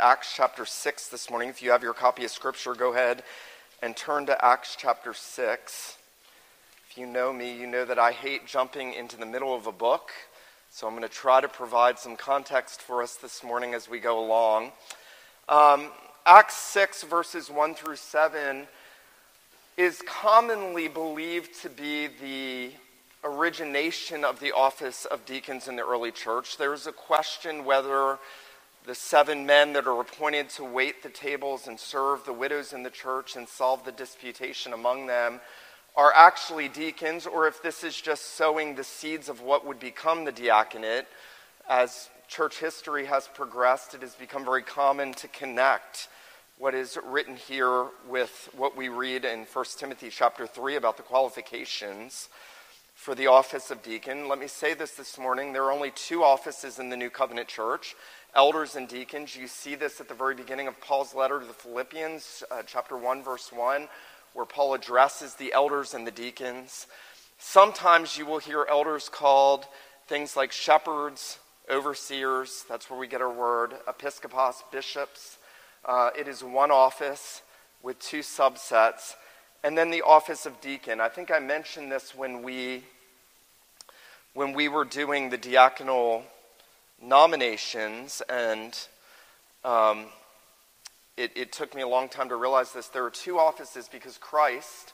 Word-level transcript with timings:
Acts 0.00 0.32
chapter 0.32 0.64
6 0.64 1.08
this 1.08 1.28
morning. 1.28 1.48
If 1.48 1.60
you 1.60 1.72
have 1.72 1.82
your 1.82 1.92
copy 1.92 2.24
of 2.24 2.30
Scripture, 2.30 2.72
go 2.72 2.92
ahead 2.92 3.24
and 3.82 3.96
turn 3.96 4.26
to 4.26 4.44
Acts 4.44 4.76
chapter 4.78 5.12
6. 5.12 5.98
If 6.88 6.96
you 6.96 7.04
know 7.04 7.32
me, 7.32 7.58
you 7.58 7.66
know 7.66 7.84
that 7.84 7.98
I 7.98 8.12
hate 8.12 8.46
jumping 8.46 8.94
into 8.94 9.16
the 9.16 9.26
middle 9.26 9.56
of 9.56 9.66
a 9.66 9.72
book. 9.72 10.10
So 10.70 10.86
I'm 10.86 10.92
going 10.94 11.02
to 11.02 11.08
try 11.08 11.40
to 11.40 11.48
provide 11.48 11.98
some 11.98 12.14
context 12.14 12.80
for 12.80 13.02
us 13.02 13.16
this 13.16 13.42
morning 13.42 13.74
as 13.74 13.88
we 13.88 13.98
go 13.98 14.24
along. 14.24 14.70
Um, 15.48 15.90
Acts 16.24 16.56
6, 16.56 17.02
verses 17.02 17.50
1 17.50 17.74
through 17.74 17.96
7, 17.96 18.68
is 19.76 20.00
commonly 20.06 20.86
believed 20.86 21.60
to 21.62 21.68
be 21.68 22.06
the 22.06 22.70
origination 23.24 24.24
of 24.24 24.38
the 24.38 24.52
office 24.52 25.06
of 25.06 25.26
deacons 25.26 25.66
in 25.66 25.74
the 25.74 25.84
early 25.84 26.12
church. 26.12 26.56
There 26.56 26.72
is 26.72 26.86
a 26.86 26.92
question 26.92 27.64
whether 27.64 28.18
the 28.86 28.94
seven 28.94 29.44
men 29.46 29.72
that 29.74 29.86
are 29.86 30.00
appointed 30.00 30.48
to 30.50 30.64
wait 30.64 31.02
the 31.02 31.08
tables 31.08 31.66
and 31.66 31.78
serve 31.78 32.24
the 32.24 32.32
widows 32.32 32.72
in 32.72 32.82
the 32.82 32.90
church 32.90 33.36
and 33.36 33.48
solve 33.48 33.84
the 33.84 33.92
disputation 33.92 34.72
among 34.72 35.06
them 35.06 35.40
are 35.96 36.12
actually 36.14 36.68
deacons, 36.68 37.26
or 37.26 37.48
if 37.48 37.60
this 37.62 37.82
is 37.82 38.00
just 38.00 38.36
sowing 38.36 38.74
the 38.74 38.84
seeds 38.84 39.28
of 39.28 39.40
what 39.40 39.66
would 39.66 39.80
become 39.80 40.24
the 40.24 40.32
diaconate. 40.32 41.06
As 41.68 42.08
church 42.28 42.58
history 42.60 43.06
has 43.06 43.28
progressed, 43.28 43.94
it 43.94 44.02
has 44.02 44.14
become 44.14 44.44
very 44.44 44.62
common 44.62 45.12
to 45.14 45.28
connect 45.28 46.08
what 46.58 46.74
is 46.74 46.98
written 47.04 47.36
here 47.36 47.86
with 48.08 48.48
what 48.56 48.76
we 48.76 48.88
read 48.88 49.24
in 49.24 49.44
1 49.44 49.64
Timothy 49.76 50.08
chapter 50.10 50.46
3 50.46 50.76
about 50.76 50.96
the 50.96 51.02
qualifications 51.02 52.28
for 52.94 53.14
the 53.14 53.28
office 53.28 53.70
of 53.70 53.82
deacon. 53.82 54.28
Let 54.28 54.40
me 54.40 54.48
say 54.48 54.74
this 54.74 54.92
this 54.92 55.18
morning. 55.18 55.52
There 55.52 55.64
are 55.64 55.72
only 55.72 55.92
two 55.92 56.24
offices 56.24 56.80
in 56.80 56.90
the 56.90 56.96
New 56.96 57.10
Covenant 57.10 57.46
Church 57.46 57.94
elders 58.34 58.76
and 58.76 58.88
deacons. 58.88 59.36
You 59.36 59.46
see 59.46 59.74
this 59.74 60.00
at 60.00 60.08
the 60.08 60.14
very 60.14 60.34
beginning 60.34 60.68
of 60.68 60.80
Paul's 60.80 61.14
letter 61.14 61.40
to 61.40 61.46
the 61.46 61.52
Philippians, 61.52 62.44
uh, 62.50 62.62
chapter 62.66 62.96
1, 62.96 63.22
verse 63.22 63.50
1, 63.52 63.88
where 64.34 64.46
Paul 64.46 64.74
addresses 64.74 65.34
the 65.34 65.52
elders 65.52 65.94
and 65.94 66.06
the 66.06 66.10
deacons. 66.10 66.86
Sometimes 67.38 68.16
you 68.16 68.26
will 68.26 68.38
hear 68.38 68.66
elders 68.68 69.08
called 69.08 69.66
things 70.06 70.36
like 70.36 70.52
shepherds, 70.52 71.38
overseers, 71.70 72.64
that's 72.68 72.90
where 72.90 72.98
we 72.98 73.06
get 73.06 73.20
our 73.20 73.32
word, 73.32 73.74
episkopos, 73.86 74.62
bishops. 74.72 75.38
Uh, 75.84 76.10
it 76.18 76.28
is 76.28 76.42
one 76.42 76.70
office 76.70 77.42
with 77.82 77.98
two 77.98 78.20
subsets. 78.20 79.14
And 79.62 79.76
then 79.76 79.90
the 79.90 80.02
office 80.02 80.46
of 80.46 80.60
deacon. 80.60 81.00
I 81.00 81.08
think 81.08 81.30
I 81.30 81.38
mentioned 81.40 81.90
this 81.90 82.14
when 82.14 82.42
we 82.42 82.84
when 84.34 84.52
we 84.52 84.68
were 84.68 84.84
doing 84.84 85.30
the 85.30 85.38
diaconal 85.38 86.22
nominations, 87.00 88.22
and 88.28 88.76
um, 89.64 90.06
it, 91.16 91.32
it 91.36 91.52
took 91.52 91.74
me 91.74 91.82
a 91.82 91.88
long 91.88 92.08
time 92.08 92.28
to 92.28 92.36
realize 92.36 92.72
this. 92.72 92.88
There 92.88 93.04
are 93.04 93.10
two 93.10 93.38
offices 93.38 93.88
because 93.90 94.18
Christ 94.18 94.92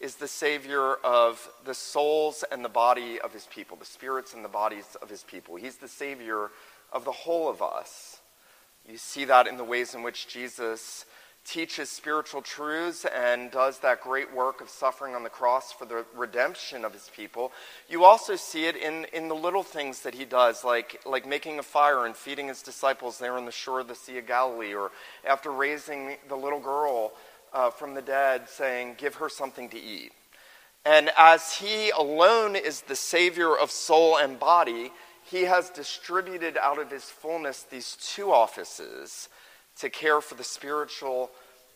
is 0.00 0.16
the 0.16 0.28
Savior 0.28 0.94
of 1.04 1.48
the 1.64 1.74
souls 1.74 2.44
and 2.50 2.64
the 2.64 2.68
body 2.68 3.20
of 3.20 3.32
His 3.32 3.46
people, 3.46 3.76
the 3.76 3.84
spirits 3.84 4.34
and 4.34 4.44
the 4.44 4.48
bodies 4.48 4.96
of 5.00 5.08
His 5.08 5.22
people. 5.22 5.56
He's 5.56 5.76
the 5.76 5.88
Savior 5.88 6.50
of 6.92 7.04
the 7.04 7.12
whole 7.12 7.48
of 7.48 7.62
us. 7.62 8.20
You 8.88 8.98
see 8.98 9.24
that 9.24 9.46
in 9.46 9.56
the 9.56 9.64
ways 9.64 9.94
in 9.94 10.02
which 10.02 10.28
Jesus 10.28 11.06
teaches 11.46 11.88
spiritual 11.88 12.42
truths 12.42 13.04
and 13.04 13.50
does 13.50 13.78
that 13.78 14.00
great 14.00 14.34
work 14.34 14.60
of 14.60 14.68
suffering 14.68 15.14
on 15.14 15.22
the 15.22 15.30
cross 15.30 15.72
for 15.72 15.84
the 15.84 16.04
redemption 16.14 16.84
of 16.84 16.92
his 16.92 17.08
people. 17.14 17.52
You 17.88 18.04
also 18.04 18.34
see 18.34 18.66
it 18.66 18.74
in, 18.76 19.06
in 19.12 19.28
the 19.28 19.34
little 19.34 19.62
things 19.62 20.02
that 20.02 20.14
he 20.14 20.24
does, 20.24 20.64
like, 20.64 21.00
like 21.06 21.26
making 21.26 21.58
a 21.58 21.62
fire 21.62 22.04
and 22.04 22.16
feeding 22.16 22.48
his 22.48 22.62
disciples 22.62 23.18
there 23.18 23.34
on 23.34 23.44
the 23.44 23.52
shore 23.52 23.80
of 23.80 23.88
the 23.88 23.94
Sea 23.94 24.18
of 24.18 24.26
Galilee, 24.26 24.74
or 24.74 24.90
after 25.24 25.52
raising 25.52 26.16
the 26.28 26.36
little 26.36 26.60
girl 26.60 27.12
uh, 27.52 27.70
from 27.70 27.94
the 27.94 28.02
dead, 28.02 28.48
saying, 28.48 28.96
Give 28.98 29.14
her 29.14 29.28
something 29.28 29.68
to 29.70 29.78
eat. 29.80 30.12
And 30.84 31.10
as 31.16 31.54
he 31.54 31.90
alone 31.90 32.56
is 32.56 32.82
the 32.82 32.96
Savior 32.96 33.56
of 33.56 33.70
soul 33.70 34.18
and 34.18 34.38
body, 34.38 34.92
he 35.24 35.42
has 35.42 35.70
distributed 35.70 36.56
out 36.56 36.78
of 36.78 36.90
his 36.90 37.04
fullness 37.04 37.62
these 37.62 37.96
two 38.00 38.32
offices 38.32 39.28
to 39.80 39.90
care 39.90 40.20
for 40.20 40.34
the 40.34 40.44
spiritual 40.44 41.30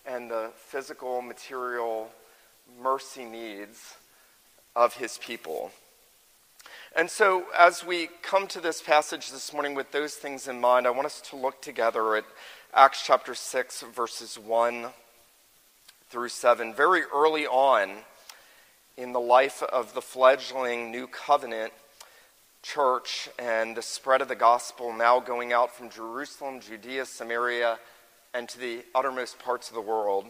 and 0.06 0.30
the 0.30 0.50
physical, 0.56 1.22
material 1.22 2.10
mercy 2.80 3.24
needs 3.24 3.94
of 4.74 4.94
his 4.94 5.18
people. 5.18 5.70
And 6.96 7.08
so, 7.08 7.44
as 7.56 7.84
we 7.84 8.08
come 8.22 8.46
to 8.48 8.60
this 8.60 8.82
passage 8.82 9.30
this 9.30 9.52
morning 9.52 9.74
with 9.74 9.92
those 9.92 10.14
things 10.14 10.48
in 10.48 10.60
mind, 10.60 10.86
I 10.86 10.90
want 10.90 11.06
us 11.06 11.20
to 11.30 11.36
look 11.36 11.62
together 11.62 12.16
at 12.16 12.24
Acts 12.74 13.04
chapter 13.06 13.34
6, 13.34 13.82
verses 13.94 14.38
1 14.38 14.86
through 16.08 16.28
7. 16.28 16.74
Very 16.74 17.02
early 17.14 17.46
on 17.46 17.90
in 18.96 19.12
the 19.12 19.20
life 19.20 19.62
of 19.62 19.94
the 19.94 20.02
fledgling 20.02 20.90
New 20.90 21.06
Covenant 21.06 21.72
church 22.62 23.28
and 23.38 23.76
the 23.76 23.82
spread 23.82 24.20
of 24.20 24.28
the 24.28 24.34
gospel 24.34 24.92
now 24.92 25.20
going 25.20 25.52
out 25.52 25.74
from 25.74 25.90
Jerusalem, 25.90 26.60
Judea, 26.60 27.06
Samaria, 27.06 27.78
and 28.34 28.48
to 28.48 28.58
the 28.58 28.84
uttermost 28.94 29.38
parts 29.38 29.68
of 29.68 29.74
the 29.74 29.80
world. 29.80 30.26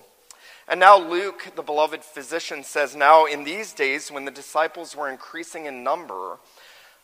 And 0.68 0.78
now 0.78 0.96
Luke, 0.96 1.52
the 1.56 1.62
beloved 1.62 2.04
physician, 2.04 2.62
says, 2.62 2.94
Now 2.94 3.26
in 3.26 3.44
these 3.44 3.72
days, 3.72 4.10
when 4.10 4.24
the 4.24 4.30
disciples 4.30 4.94
were 4.94 5.10
increasing 5.10 5.66
in 5.66 5.82
number, 5.82 6.38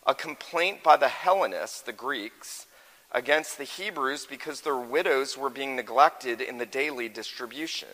a 0.06 0.14
complaint 0.14 0.82
by 0.82 0.96
the 0.96 1.08
Hellenists, 1.08 1.82
the 1.82 1.92
Greeks, 1.92 2.66
against 3.10 3.58
the 3.58 3.64
Hebrews 3.64 4.26
because 4.28 4.60
their 4.60 4.76
widows 4.76 5.36
were 5.36 5.50
being 5.50 5.74
neglected 5.74 6.40
in 6.40 6.58
the 6.58 6.66
daily 6.66 7.08
distribution. 7.08 7.88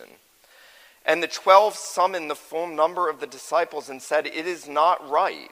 And 1.05 1.21
the 1.21 1.27
twelve 1.27 1.75
summoned 1.75 2.29
the 2.29 2.35
full 2.35 2.67
number 2.67 3.09
of 3.09 3.19
the 3.19 3.27
disciples 3.27 3.89
and 3.89 4.01
said, 4.01 4.27
It 4.27 4.47
is 4.47 4.67
not 4.67 5.07
right 5.09 5.51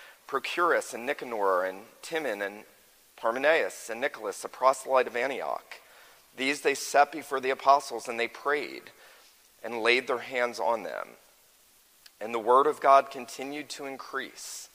Prochorus, 0.27 0.93
and 0.93 1.05
Nicanor, 1.05 1.63
and 1.63 1.79
Timon, 2.01 2.41
and 2.41 2.63
Parmenas, 3.17 3.89
and 3.89 4.01
Nicholas, 4.01 4.43
a 4.43 4.49
proselyte 4.49 5.07
of 5.07 5.15
Antioch. 5.15 5.75
These 6.37 6.61
they 6.61 6.75
set 6.75 7.11
before 7.11 7.39
the 7.39 7.49
apostles, 7.49 8.07
and 8.07 8.19
they 8.19 8.27
prayed 8.27 8.83
and 9.63 9.81
laid 9.81 10.07
their 10.07 10.19
hands 10.19 10.59
on 10.59 10.83
them. 10.83 11.09
And 12.19 12.33
the 12.33 12.39
word 12.39 12.67
of 12.67 12.79
God 12.79 13.11
continued 13.11 13.69
to 13.71 13.85
increase, 13.85 14.69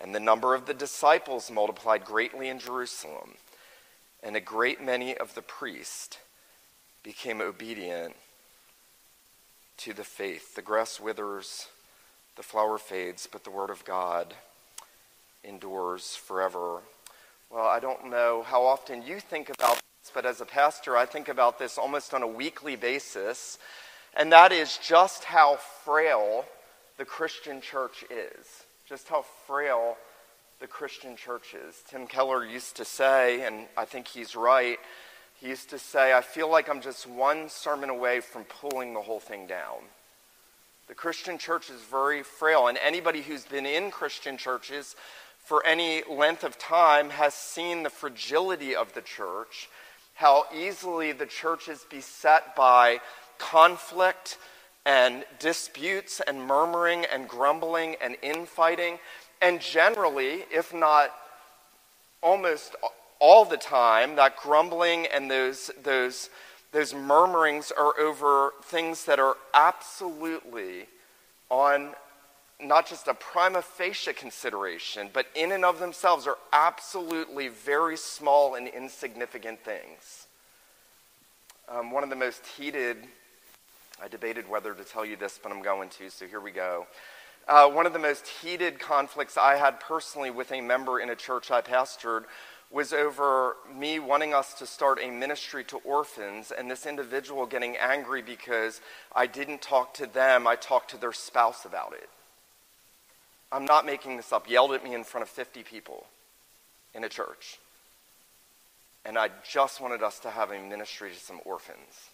and 0.00 0.14
the 0.14 0.20
number 0.20 0.54
of 0.54 0.66
the 0.66 0.74
disciples 0.74 1.50
multiplied 1.50 2.04
greatly 2.04 2.48
in 2.48 2.58
Jerusalem, 2.58 3.34
and 4.22 4.36
a 4.36 4.40
great 4.40 4.82
many 4.82 5.16
of 5.16 5.34
the 5.34 5.42
priests 5.42 6.18
became 7.02 7.40
obedient 7.40 8.14
to 9.78 9.92
the 9.92 10.04
faith. 10.04 10.54
The 10.54 10.62
grass 10.62 11.00
withers, 11.00 11.68
the 12.36 12.42
flower 12.42 12.78
fades, 12.78 13.28
but 13.30 13.44
the 13.44 13.50
word 13.50 13.70
of 13.70 13.84
God 13.84 14.34
endures 15.44 16.16
forever. 16.16 16.80
Well, 17.50 17.66
I 17.66 17.80
don't 17.80 18.10
know 18.10 18.44
how 18.46 18.64
often 18.64 19.02
you 19.02 19.20
think 19.20 19.50
about 19.50 19.74
this, 19.74 20.12
but 20.14 20.26
as 20.26 20.40
a 20.40 20.46
pastor, 20.46 20.96
I 20.96 21.06
think 21.06 21.28
about 21.28 21.58
this 21.58 21.78
almost 21.78 22.14
on 22.14 22.22
a 22.22 22.26
weekly 22.26 22.76
basis, 22.76 23.58
and 24.16 24.32
that 24.32 24.52
is 24.52 24.78
just 24.78 25.24
how 25.24 25.56
frail 25.84 26.44
the 26.96 27.04
Christian 27.04 27.60
church 27.60 28.04
is. 28.10 28.46
Just 28.88 29.08
how 29.08 29.24
frail 29.46 29.96
the 30.60 30.66
Christian 30.66 31.16
church 31.16 31.54
is. 31.54 31.82
Tim 31.88 32.06
Keller 32.06 32.44
used 32.44 32.76
to 32.76 32.84
say, 32.84 33.46
and 33.46 33.66
I 33.76 33.84
think 33.84 34.06
he's 34.06 34.36
right, 34.36 34.78
he 35.40 35.48
used 35.48 35.70
to 35.70 35.78
say, 35.78 36.12
I 36.12 36.20
feel 36.20 36.50
like 36.50 36.68
I'm 36.68 36.82
just 36.82 37.06
one 37.06 37.48
sermon 37.48 37.88
away 37.88 38.20
from 38.20 38.44
pulling 38.44 38.92
the 38.92 39.00
whole 39.00 39.20
thing 39.20 39.46
down. 39.46 39.78
The 40.86 40.94
Christian 40.94 41.38
church 41.38 41.70
is 41.70 41.80
very 41.80 42.22
frail, 42.22 42.66
and 42.66 42.76
anybody 42.76 43.22
who's 43.22 43.44
been 43.44 43.64
in 43.64 43.90
Christian 43.90 44.36
churches 44.36 44.96
for 45.50 45.66
any 45.66 46.04
length 46.08 46.44
of 46.44 46.56
time 46.58 47.10
has 47.10 47.34
seen 47.34 47.82
the 47.82 47.90
fragility 47.90 48.76
of 48.76 48.94
the 48.94 49.00
church 49.00 49.68
how 50.14 50.44
easily 50.54 51.10
the 51.10 51.26
church 51.26 51.68
is 51.68 51.84
beset 51.90 52.54
by 52.54 53.00
conflict 53.36 54.38
and 54.86 55.24
disputes 55.40 56.20
and 56.24 56.40
murmuring 56.46 57.04
and 57.12 57.28
grumbling 57.28 57.96
and 58.00 58.16
infighting. 58.22 59.00
And 59.42 59.60
generally, 59.60 60.44
if 60.52 60.72
not 60.72 61.10
almost 62.22 62.76
all 63.18 63.44
the 63.44 63.56
time, 63.56 64.14
that 64.14 64.36
grumbling 64.36 65.08
and 65.08 65.28
those, 65.28 65.68
those 65.82 66.30
those 66.70 66.94
murmurings 66.94 67.72
are 67.72 67.98
over 67.98 68.52
things 68.62 69.04
that 69.06 69.18
are 69.18 69.36
absolutely 69.52 70.86
on 71.50 71.90
not 72.62 72.86
just 72.86 73.08
a 73.08 73.14
prima 73.14 73.62
facie 73.62 74.12
consideration, 74.12 75.10
but 75.12 75.26
in 75.34 75.52
and 75.52 75.64
of 75.64 75.78
themselves 75.78 76.26
are 76.26 76.38
absolutely 76.52 77.48
very 77.48 77.96
small 77.96 78.54
and 78.54 78.68
insignificant 78.68 79.60
things. 79.64 80.26
Um, 81.68 81.90
one 81.90 82.02
of 82.02 82.10
the 82.10 82.16
most 82.16 82.46
heated, 82.46 82.96
I 84.02 84.08
debated 84.08 84.48
whether 84.48 84.74
to 84.74 84.84
tell 84.84 85.04
you 85.04 85.16
this, 85.16 85.38
but 85.42 85.52
I'm 85.52 85.62
going 85.62 85.88
to, 85.90 86.10
so 86.10 86.26
here 86.26 86.40
we 86.40 86.50
go. 86.50 86.86
Uh, 87.48 87.68
one 87.68 87.86
of 87.86 87.92
the 87.92 87.98
most 87.98 88.26
heated 88.26 88.78
conflicts 88.78 89.36
I 89.36 89.56
had 89.56 89.80
personally 89.80 90.30
with 90.30 90.52
a 90.52 90.60
member 90.60 91.00
in 91.00 91.10
a 91.10 91.16
church 91.16 91.50
I 91.50 91.60
pastored 91.60 92.24
was 92.70 92.92
over 92.92 93.56
me 93.74 93.98
wanting 93.98 94.32
us 94.32 94.54
to 94.54 94.66
start 94.66 95.00
a 95.02 95.10
ministry 95.10 95.64
to 95.64 95.76
orphans, 95.78 96.52
and 96.56 96.70
this 96.70 96.86
individual 96.86 97.46
getting 97.46 97.76
angry 97.76 98.22
because 98.22 98.80
I 99.14 99.26
didn't 99.26 99.60
talk 99.60 99.94
to 99.94 100.06
them, 100.06 100.46
I 100.46 100.54
talked 100.54 100.90
to 100.90 100.96
their 100.96 101.12
spouse 101.12 101.64
about 101.64 101.94
it. 101.94 102.08
I'm 103.52 103.64
not 103.64 103.86
making 103.86 104.16
this 104.16 104.32
up, 104.32 104.48
yelled 104.48 104.72
at 104.72 104.84
me 104.84 104.94
in 104.94 105.04
front 105.04 105.22
of 105.22 105.28
50 105.28 105.62
people 105.62 106.06
in 106.94 107.04
a 107.04 107.08
church. 107.08 107.58
And 109.04 109.18
I 109.18 109.30
just 109.50 109.80
wanted 109.80 110.02
us 110.02 110.18
to 110.20 110.30
have 110.30 110.50
a 110.50 110.60
ministry 110.60 111.10
to 111.10 111.18
some 111.18 111.40
orphans. 111.44 112.10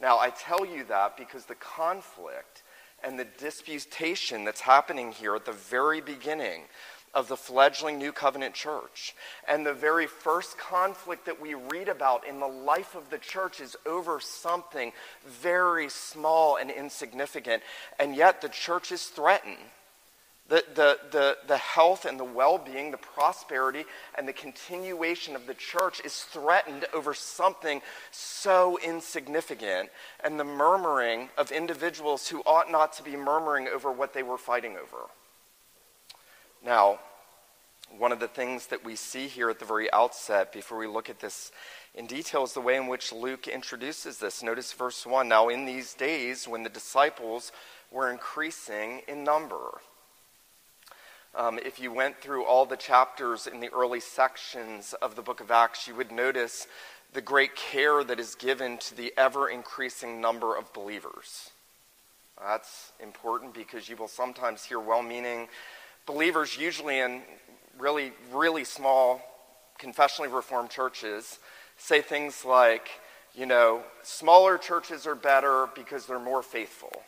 Now, 0.00 0.18
I 0.18 0.30
tell 0.30 0.64
you 0.64 0.84
that 0.84 1.16
because 1.16 1.46
the 1.46 1.54
conflict 1.54 2.62
and 3.02 3.18
the 3.18 3.26
disputation 3.38 4.44
that's 4.44 4.60
happening 4.60 5.12
here 5.12 5.34
at 5.34 5.44
the 5.44 5.52
very 5.52 6.00
beginning 6.00 6.62
of 7.14 7.28
the 7.28 7.36
fledgling 7.36 7.98
New 7.98 8.12
Covenant 8.12 8.54
church. 8.54 9.14
And 9.46 9.64
the 9.64 9.74
very 9.74 10.06
first 10.06 10.58
conflict 10.58 11.26
that 11.26 11.40
we 11.40 11.54
read 11.54 11.88
about 11.88 12.26
in 12.26 12.40
the 12.40 12.46
life 12.46 12.96
of 12.96 13.08
the 13.10 13.18
church 13.18 13.60
is 13.60 13.76
over 13.86 14.18
something 14.20 14.92
very 15.24 15.88
small 15.88 16.56
and 16.56 16.70
insignificant. 16.70 17.62
And 18.00 18.16
yet 18.16 18.40
the 18.40 18.48
church 18.48 18.90
is 18.90 19.04
threatened. 19.04 19.58
The, 20.46 20.62
the, 20.74 20.98
the, 21.10 21.36
the 21.46 21.56
health 21.56 22.04
and 22.04 22.20
the 22.20 22.24
well 22.24 22.58
being, 22.58 22.90
the 22.90 22.98
prosperity, 22.98 23.84
and 24.16 24.28
the 24.28 24.32
continuation 24.34 25.34
of 25.34 25.46
the 25.46 25.54
church 25.54 26.02
is 26.04 26.22
threatened 26.22 26.84
over 26.92 27.14
something 27.14 27.80
so 28.10 28.78
insignificant, 28.84 29.88
and 30.22 30.38
the 30.38 30.44
murmuring 30.44 31.30
of 31.38 31.50
individuals 31.50 32.28
who 32.28 32.42
ought 32.44 32.70
not 32.70 32.92
to 32.94 33.02
be 33.02 33.16
murmuring 33.16 33.68
over 33.68 33.90
what 33.90 34.12
they 34.12 34.22
were 34.22 34.36
fighting 34.36 34.76
over. 34.76 35.06
Now, 36.62 37.00
one 37.96 38.12
of 38.12 38.20
the 38.20 38.28
things 38.28 38.66
that 38.66 38.84
we 38.84 38.96
see 38.96 39.28
here 39.28 39.48
at 39.48 39.58
the 39.58 39.64
very 39.64 39.90
outset, 39.92 40.52
before 40.52 40.76
we 40.76 40.86
look 40.86 41.08
at 41.08 41.20
this 41.20 41.52
in 41.94 42.06
detail, 42.06 42.44
is 42.44 42.52
the 42.52 42.60
way 42.60 42.76
in 42.76 42.86
which 42.86 43.12
Luke 43.12 43.48
introduces 43.48 44.18
this. 44.18 44.42
Notice 44.42 44.72
verse 44.72 45.06
1 45.06 45.26
Now, 45.26 45.48
in 45.48 45.64
these 45.64 45.94
days, 45.94 46.46
when 46.46 46.64
the 46.64 46.68
disciples 46.68 47.50
were 47.90 48.10
increasing 48.10 49.02
in 49.06 49.24
number, 49.24 49.80
um, 51.36 51.58
if 51.58 51.80
you 51.80 51.92
went 51.92 52.20
through 52.20 52.44
all 52.44 52.64
the 52.64 52.76
chapters 52.76 53.46
in 53.46 53.60
the 53.60 53.72
early 53.72 54.00
sections 54.00 54.94
of 55.02 55.16
the 55.16 55.22
book 55.22 55.40
of 55.40 55.50
Acts, 55.50 55.88
you 55.88 55.94
would 55.94 56.12
notice 56.12 56.66
the 57.12 57.20
great 57.20 57.56
care 57.56 58.04
that 58.04 58.20
is 58.20 58.34
given 58.34 58.78
to 58.78 58.94
the 58.96 59.12
ever 59.16 59.48
increasing 59.48 60.20
number 60.20 60.56
of 60.56 60.72
believers. 60.72 61.50
That's 62.40 62.92
important 63.00 63.54
because 63.54 63.88
you 63.88 63.96
will 63.96 64.08
sometimes 64.08 64.64
hear 64.64 64.80
well 64.80 65.02
meaning 65.02 65.48
believers, 66.06 66.56
usually 66.56 66.98
in 66.98 67.22
really, 67.78 68.12
really 68.32 68.64
small 68.64 69.22
confessionally 69.78 70.32
reformed 70.32 70.70
churches, 70.70 71.38
say 71.76 72.00
things 72.00 72.44
like, 72.44 72.88
you 73.34 73.46
know, 73.46 73.82
smaller 74.02 74.58
churches 74.58 75.06
are 75.06 75.16
better 75.16 75.68
because 75.74 76.06
they're 76.06 76.18
more 76.18 76.42
faithful 76.42 77.02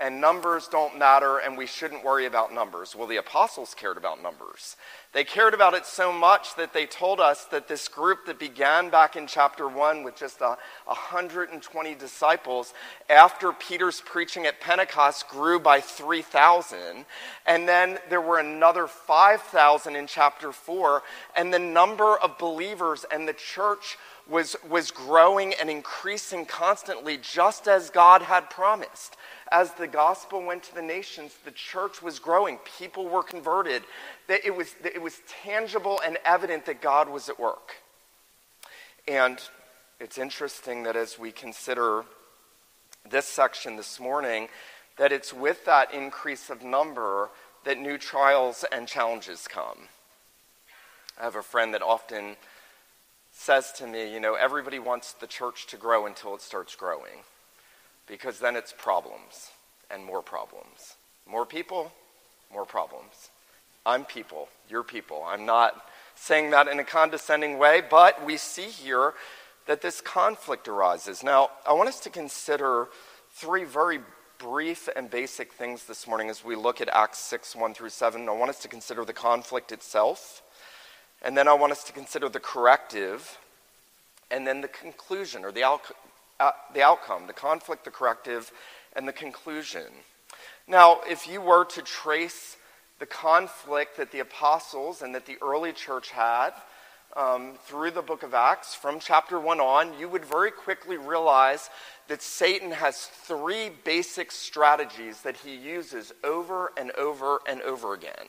and 0.00 0.18
numbers 0.18 0.66
don't 0.66 0.98
matter, 0.98 1.38
and 1.38 1.58
we 1.58 1.66
shouldn't 1.66 2.02
worry 2.02 2.24
about 2.24 2.54
numbers. 2.54 2.96
Well, 2.96 3.06
the 3.06 3.18
apostles 3.18 3.74
cared 3.74 3.98
about 3.98 4.22
numbers. 4.22 4.76
They 5.12 5.24
cared 5.24 5.52
about 5.52 5.74
it 5.74 5.84
so 5.84 6.10
much 6.10 6.54
that 6.56 6.72
they 6.72 6.86
told 6.86 7.20
us 7.20 7.44
that 7.46 7.68
this 7.68 7.86
group 7.86 8.24
that 8.24 8.38
began 8.38 8.88
back 8.88 9.14
in 9.14 9.26
chapter 9.26 9.68
1 9.68 10.02
with 10.02 10.16
just 10.16 10.40
a, 10.40 10.56
120 10.86 11.94
disciples, 11.96 12.72
after 13.10 13.52
Peter's 13.52 14.00
preaching 14.00 14.46
at 14.46 14.58
Pentecost, 14.58 15.28
grew 15.28 15.60
by 15.60 15.80
3,000. 15.80 17.04
And 17.46 17.68
then 17.68 17.98
there 18.08 18.22
were 18.22 18.38
another 18.38 18.86
5,000 18.86 19.96
in 19.96 20.06
chapter 20.06 20.50
4. 20.50 21.02
And 21.36 21.52
the 21.52 21.58
number 21.58 22.16
of 22.16 22.38
believers 22.38 23.04
and 23.12 23.28
the 23.28 23.34
church 23.34 23.98
was, 24.26 24.56
was 24.66 24.90
growing 24.90 25.52
and 25.60 25.68
increasing 25.68 26.46
constantly, 26.46 27.18
just 27.18 27.68
as 27.68 27.90
God 27.90 28.22
had 28.22 28.48
promised 28.48 29.16
as 29.50 29.72
the 29.72 29.88
gospel 29.88 30.42
went 30.42 30.62
to 30.64 30.74
the 30.74 30.82
nations, 30.82 31.34
the 31.44 31.50
church 31.50 32.02
was 32.02 32.18
growing. 32.18 32.58
People 32.78 33.08
were 33.08 33.22
converted. 33.22 33.82
That 34.28 34.44
it 34.44 34.54
was, 34.54 34.74
that 34.82 34.94
it 34.94 35.02
was 35.02 35.20
tangible 35.42 36.00
and 36.04 36.18
evident 36.24 36.66
that 36.66 36.80
God 36.80 37.08
was 37.08 37.28
at 37.28 37.40
work. 37.40 37.76
And 39.08 39.40
it's 39.98 40.18
interesting 40.18 40.84
that 40.84 40.94
as 40.94 41.18
we 41.18 41.32
consider 41.32 42.04
this 43.10 43.26
section 43.26 43.76
this 43.76 43.98
morning, 43.98 44.48
that 44.98 45.10
it's 45.10 45.32
with 45.32 45.64
that 45.64 45.92
increase 45.92 46.48
of 46.48 46.62
number 46.62 47.30
that 47.64 47.78
new 47.78 47.98
trials 47.98 48.64
and 48.70 48.86
challenges 48.86 49.48
come. 49.48 49.88
I 51.18 51.24
have 51.24 51.36
a 51.36 51.42
friend 51.42 51.74
that 51.74 51.82
often 51.82 52.36
says 53.32 53.72
to 53.72 53.86
me, 53.86 54.12
you 54.12 54.20
know, 54.20 54.34
everybody 54.34 54.78
wants 54.78 55.12
the 55.12 55.26
church 55.26 55.66
to 55.68 55.76
grow 55.76 56.06
until 56.06 56.34
it 56.34 56.40
starts 56.40 56.76
growing 56.76 57.24
because 58.10 58.40
then 58.40 58.56
it's 58.56 58.74
problems 58.76 59.50
and 59.88 60.04
more 60.04 60.20
problems. 60.20 60.96
More 61.26 61.46
people, 61.46 61.92
more 62.52 62.66
problems. 62.66 63.30
I'm 63.86 64.04
people, 64.04 64.48
you're 64.68 64.82
people. 64.82 65.24
I'm 65.26 65.46
not 65.46 65.86
saying 66.16 66.50
that 66.50 66.66
in 66.66 66.80
a 66.80 66.84
condescending 66.84 67.56
way, 67.56 67.82
but 67.88 68.26
we 68.26 68.36
see 68.36 68.64
here 68.64 69.14
that 69.66 69.80
this 69.80 70.00
conflict 70.00 70.66
arises. 70.66 71.22
Now, 71.22 71.50
I 71.64 71.72
want 71.72 71.88
us 71.88 72.00
to 72.00 72.10
consider 72.10 72.88
three 73.30 73.64
very 73.64 74.00
brief 74.38 74.88
and 74.96 75.08
basic 75.08 75.52
things 75.52 75.84
this 75.84 76.08
morning 76.08 76.28
as 76.30 76.44
we 76.44 76.56
look 76.56 76.80
at 76.80 76.88
Acts 76.88 77.20
6 77.20 77.54
1 77.54 77.74
through 77.74 77.90
7. 77.90 78.28
I 78.28 78.32
want 78.32 78.50
us 78.50 78.60
to 78.62 78.68
consider 78.68 79.04
the 79.04 79.12
conflict 79.12 79.70
itself, 79.70 80.42
and 81.22 81.36
then 81.36 81.46
I 81.46 81.54
want 81.54 81.70
us 81.72 81.84
to 81.84 81.92
consider 81.92 82.28
the 82.28 82.40
corrective, 82.40 83.38
and 84.30 84.46
then 84.46 84.62
the 84.62 84.68
conclusion 84.68 85.44
or 85.44 85.52
the, 85.52 85.62
uh, 86.40 86.52
the 86.74 86.82
outcome, 86.82 87.26
the 87.26 87.32
conflict, 87.32 87.84
the 87.84 87.90
corrective, 87.90 88.50
and 88.96 89.06
the 89.06 89.12
conclusion. 89.12 89.86
Now, 90.66 91.00
if 91.08 91.28
you 91.28 91.40
were 91.40 91.64
to 91.66 91.82
trace 91.82 92.56
the 92.98 93.06
conflict 93.06 93.96
that 93.98 94.10
the 94.10 94.20
apostles 94.20 95.02
and 95.02 95.14
that 95.14 95.26
the 95.26 95.36
early 95.42 95.72
church 95.72 96.10
had 96.10 96.50
um, 97.16 97.54
through 97.64 97.90
the 97.90 98.02
book 98.02 98.22
of 98.22 98.34
Acts, 98.34 98.74
from 98.74 99.00
chapter 99.00 99.38
1 99.38 99.60
on, 99.60 99.98
you 99.98 100.08
would 100.08 100.24
very 100.24 100.50
quickly 100.50 100.96
realize 100.96 101.70
that 102.08 102.22
Satan 102.22 102.70
has 102.70 103.06
three 103.06 103.70
basic 103.84 104.30
strategies 104.30 105.22
that 105.22 105.36
he 105.36 105.54
uses 105.54 106.12
over 106.22 106.72
and 106.76 106.90
over 106.92 107.40
and 107.48 107.60
over 107.62 107.94
again. 107.94 108.28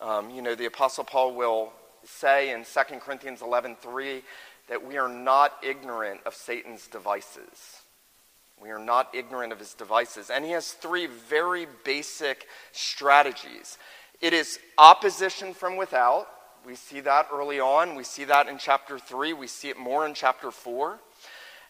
Um, 0.00 0.30
you 0.30 0.40
know, 0.40 0.54
the 0.54 0.66
apostle 0.66 1.04
Paul 1.04 1.34
will 1.34 1.72
say 2.04 2.52
in 2.52 2.64
2 2.64 2.98
Corinthians 3.00 3.42
11 3.42 3.76
3 3.80 4.22
that 4.70 4.86
we 4.86 4.96
are 4.96 5.08
not 5.08 5.52
ignorant 5.62 6.20
of 6.24 6.34
Satan's 6.34 6.86
devices. 6.86 7.82
We 8.58 8.70
are 8.70 8.78
not 8.78 9.14
ignorant 9.14 9.52
of 9.52 9.58
his 9.58 9.74
devices. 9.74 10.30
And 10.30 10.44
he 10.44 10.52
has 10.52 10.72
three 10.72 11.06
very 11.06 11.66
basic 11.84 12.46
strategies 12.72 13.76
it 14.20 14.34
is 14.34 14.58
opposition 14.76 15.54
from 15.54 15.76
without. 15.76 16.28
We 16.66 16.74
see 16.74 17.00
that 17.00 17.28
early 17.32 17.58
on. 17.58 17.94
We 17.94 18.04
see 18.04 18.24
that 18.24 18.48
in 18.48 18.58
chapter 18.58 18.98
3. 18.98 19.32
We 19.32 19.46
see 19.46 19.70
it 19.70 19.78
more 19.78 20.06
in 20.06 20.12
chapter 20.12 20.50
4. 20.50 20.98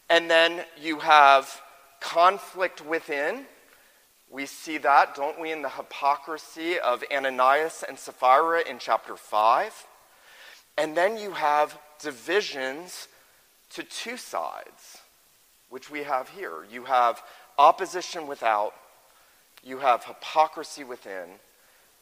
And 0.09 0.29
then 0.29 0.65
you 0.77 0.99
have 0.99 1.61
conflict 2.01 2.85
within. 2.85 3.47
We 4.29 4.47
see 4.47 4.79
that, 4.79 5.15
don't 5.15 5.41
we, 5.41 5.53
in 5.53 5.63
the 5.63 5.69
hypocrisy 5.69 6.81
of 6.81 7.05
Ananias 7.13 7.85
and 7.87 7.97
Sapphira 7.97 8.69
in 8.69 8.81
chapter 8.81 9.15
5. 9.15 9.87
And 10.77 10.97
then 10.97 11.17
you 11.17 11.31
have 11.33 11.79
divisions 12.03 13.09
to 13.71 13.83
two 13.83 14.17
sides, 14.17 14.99
which 15.69 15.91
we 15.91 16.03
have 16.03 16.29
here. 16.31 16.65
You 16.71 16.85
have 16.85 17.23
opposition 17.59 18.27
without, 18.27 18.75
you 19.63 19.79
have 19.79 20.05
hypocrisy 20.05 20.85
within, 20.85 21.29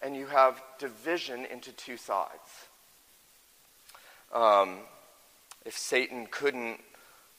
and 0.00 0.17
you 0.17 0.26
have 0.26 0.62
division 0.78 1.45
into 1.45 1.73
two 1.73 1.97
sides. 1.97 2.69
Um, 4.33 4.78
if 5.64 5.76
Satan 5.76 6.26
couldn't 6.31 6.81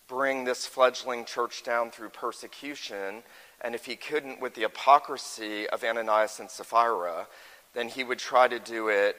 bring 0.07 0.43
this 0.43 0.65
fledgling 0.65 1.23
church 1.23 1.63
down 1.63 1.91
through 1.91 2.09
persecution, 2.09 3.23
and 3.61 3.75
if 3.75 3.85
he 3.85 3.95
couldn't 3.95 4.41
with 4.41 4.55
the 4.55 4.61
hypocrisy 4.61 5.69
of 5.69 5.83
Ananias 5.83 6.39
and 6.39 6.49
Sapphira, 6.49 7.27
then 7.73 7.87
he 7.87 8.03
would 8.03 8.19
try 8.19 8.47
to 8.47 8.59
do 8.59 8.89
it 8.89 9.15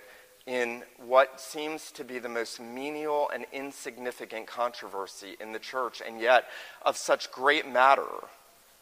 in 0.51 0.83
what 1.07 1.41
seems 1.41 1.93
to 1.93 2.03
be 2.03 2.19
the 2.19 2.29
most 2.29 2.59
menial 2.61 3.31
and 3.33 3.47
insignificant 3.53 4.49
controversy 4.49 5.37
in 5.39 5.53
the 5.53 5.61
church, 5.61 6.03
and 6.05 6.21
yet 6.21 6.47
of 6.83 6.97
such 6.97 7.31
great 7.31 7.71
matter, 7.71 8.25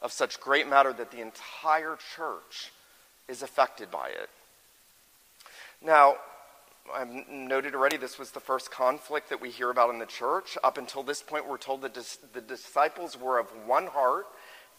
of 0.00 0.10
such 0.10 0.40
great 0.40 0.66
matter 0.66 0.94
that 0.94 1.10
the 1.10 1.20
entire 1.20 1.98
church 2.16 2.72
is 3.28 3.42
affected 3.42 3.90
by 3.90 4.08
it. 4.08 4.30
Now, 5.82 6.16
I've 6.94 7.28
noted 7.28 7.74
already 7.74 7.98
this 7.98 8.18
was 8.18 8.30
the 8.30 8.40
first 8.40 8.70
conflict 8.70 9.28
that 9.28 9.42
we 9.42 9.50
hear 9.50 9.68
about 9.68 9.90
in 9.90 9.98
the 9.98 10.06
church. 10.06 10.56
Up 10.64 10.78
until 10.78 11.02
this 11.02 11.20
point, 11.20 11.46
we're 11.46 11.58
told 11.58 11.82
that 11.82 11.92
the 12.32 12.40
disciples 12.40 13.20
were 13.20 13.38
of 13.38 13.46
one 13.66 13.88
heart 13.88 14.24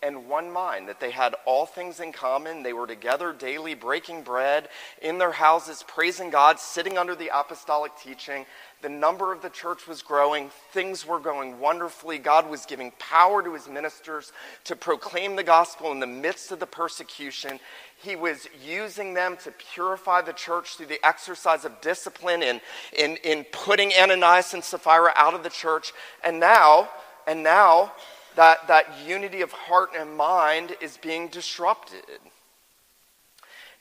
and 0.01 0.29
one 0.29 0.49
mind, 0.49 0.87
that 0.87 1.01
they 1.01 1.11
had 1.11 1.35
all 1.45 1.65
things 1.65 1.99
in 1.99 2.13
common. 2.13 2.63
They 2.63 2.71
were 2.71 2.87
together 2.87 3.33
daily, 3.33 3.73
breaking 3.73 4.21
bread 4.21 4.69
in 5.01 5.17
their 5.17 5.33
houses, 5.33 5.83
praising 5.85 6.29
God, 6.29 6.57
sitting 6.57 6.97
under 6.97 7.15
the 7.15 7.29
apostolic 7.37 7.91
teaching. 8.01 8.45
The 8.81 8.87
number 8.87 9.33
of 9.33 9.41
the 9.41 9.49
church 9.49 9.87
was 9.87 10.01
growing. 10.01 10.51
Things 10.71 11.05
were 11.05 11.19
going 11.19 11.59
wonderfully. 11.59 12.17
God 12.17 12.49
was 12.49 12.65
giving 12.65 12.91
power 12.97 13.43
to 13.43 13.53
his 13.53 13.67
ministers 13.67 14.31
to 14.63 14.75
proclaim 14.77 15.35
the 15.35 15.43
gospel 15.43 15.91
in 15.91 15.99
the 15.99 16.07
midst 16.07 16.53
of 16.53 16.61
the 16.61 16.65
persecution. 16.65 17.59
He 18.01 18.15
was 18.15 18.47
using 18.65 19.13
them 19.13 19.35
to 19.43 19.51
purify 19.73 20.21
the 20.21 20.31
church 20.31 20.77
through 20.77 20.85
the 20.85 21.05
exercise 21.05 21.65
of 21.65 21.81
discipline 21.81 22.41
in, 22.41 22.61
in, 22.97 23.17
in 23.17 23.43
putting 23.51 23.91
Ananias 23.91 24.53
and 24.53 24.63
Sapphira 24.63 25.11
out 25.17 25.33
of 25.33 25.43
the 25.43 25.49
church. 25.49 25.91
And 26.23 26.39
now, 26.39 26.87
and 27.27 27.43
now, 27.43 27.91
that, 28.35 28.67
that 28.67 28.85
unity 29.05 29.41
of 29.41 29.51
heart 29.51 29.91
and 29.97 30.15
mind 30.15 30.75
is 30.81 30.97
being 30.97 31.27
disrupted. 31.27 32.19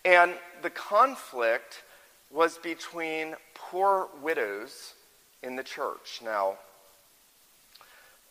And 0.05 0.35
the 0.63 0.71
conflict 0.71 1.83
was 2.31 2.59
between 2.59 3.35
poor 3.55 4.09
widows 4.23 4.95
in 5.43 5.57
the 5.57 5.63
church. 5.63 6.21
Now, 6.25 6.57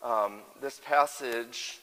um, 0.02 0.40
this 0.60 0.80
passage 0.84 1.80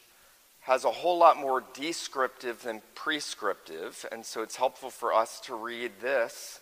has 0.62 0.84
a 0.84 0.92
whole 0.92 1.18
lot 1.18 1.38
more 1.38 1.64
descriptive 1.74 2.62
than 2.64 2.82
prescriptive, 2.96 4.06
and 4.12 4.26
so 4.26 4.42
it's 4.42 4.56
helpful 4.56 4.90
for 4.90 5.14
us 5.14 5.40
to 5.42 5.56
read 5.56 5.92
this 6.02 6.60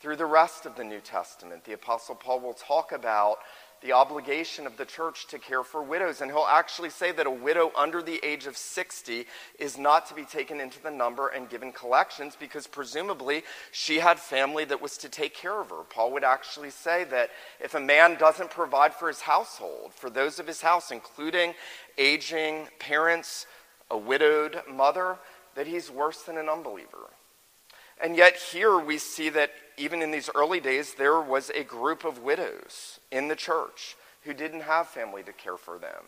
through 0.00 0.16
the 0.16 0.26
rest 0.26 0.66
of 0.66 0.76
the 0.76 0.84
New 0.84 1.00
Testament. 1.00 1.64
The 1.64 1.74
Apostle 1.74 2.14
Paul 2.14 2.40
will 2.40 2.54
talk 2.54 2.92
about 2.92 3.38
the 3.84 3.92
obligation 3.92 4.66
of 4.66 4.78
the 4.78 4.84
church 4.86 5.26
to 5.26 5.38
care 5.38 5.62
for 5.62 5.82
widows. 5.82 6.22
And 6.22 6.30
he'll 6.30 6.48
actually 6.48 6.88
say 6.88 7.12
that 7.12 7.26
a 7.26 7.30
widow 7.30 7.70
under 7.76 8.00
the 8.00 8.18
age 8.24 8.46
of 8.46 8.56
60 8.56 9.26
is 9.58 9.76
not 9.76 10.06
to 10.06 10.14
be 10.14 10.24
taken 10.24 10.58
into 10.58 10.82
the 10.82 10.90
number 10.90 11.28
and 11.28 11.50
given 11.50 11.70
collections 11.70 12.34
because 12.34 12.66
presumably 12.66 13.42
she 13.72 13.98
had 13.98 14.18
family 14.18 14.64
that 14.64 14.80
was 14.80 14.96
to 14.96 15.10
take 15.10 15.34
care 15.34 15.60
of 15.60 15.68
her. 15.68 15.82
Paul 15.90 16.12
would 16.12 16.24
actually 16.24 16.70
say 16.70 17.04
that 17.04 17.28
if 17.60 17.74
a 17.74 17.80
man 17.80 18.16
doesn't 18.16 18.50
provide 18.50 18.94
for 18.94 19.08
his 19.08 19.20
household, 19.20 19.92
for 19.92 20.08
those 20.08 20.38
of 20.38 20.46
his 20.46 20.62
house, 20.62 20.90
including 20.90 21.52
aging 21.98 22.68
parents, 22.78 23.46
a 23.90 23.98
widowed 23.98 24.62
mother, 24.66 25.18
that 25.56 25.66
he's 25.66 25.90
worse 25.90 26.22
than 26.22 26.38
an 26.38 26.48
unbeliever. 26.48 27.10
And 28.02 28.16
yet, 28.16 28.36
here 28.36 28.78
we 28.78 28.96
see 28.96 29.28
that 29.28 29.50
even 29.76 30.02
in 30.02 30.10
these 30.10 30.30
early 30.34 30.60
days, 30.60 30.94
there 30.94 31.20
was 31.20 31.50
a 31.50 31.64
group 31.64 32.04
of 32.04 32.22
widows 32.22 33.00
in 33.10 33.28
the 33.28 33.36
church 33.36 33.96
who 34.22 34.32
didn't 34.32 34.62
have 34.62 34.88
family 34.88 35.22
to 35.22 35.32
care 35.32 35.56
for 35.56 35.78
them. 35.78 36.02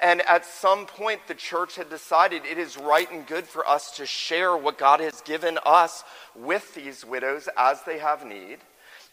And 0.00 0.22
at 0.22 0.46
some 0.46 0.86
point, 0.86 1.26
the 1.26 1.34
church 1.34 1.76
had 1.76 1.90
decided 1.90 2.42
it 2.44 2.56
is 2.56 2.78
right 2.78 3.10
and 3.12 3.26
good 3.26 3.46
for 3.46 3.68
us 3.68 3.96
to 3.96 4.06
share 4.06 4.56
what 4.56 4.78
God 4.78 5.00
has 5.00 5.20
given 5.20 5.58
us 5.66 6.02
with 6.34 6.74
these 6.74 7.04
widows 7.04 7.48
as 7.56 7.82
they 7.82 7.98
have 7.98 8.24
need, 8.24 8.58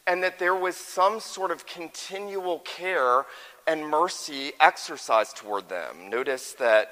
and 0.06 0.24
that 0.24 0.40
there 0.40 0.56
was 0.56 0.78
some 0.78 1.20
sort 1.20 1.52
of 1.52 1.66
continual 1.66 2.60
care 2.60 3.26
and 3.68 3.90
mercy 3.90 4.54
exercised 4.62 5.36
toward 5.36 5.68
them. 5.68 6.10
Notice 6.10 6.54
that 6.54 6.92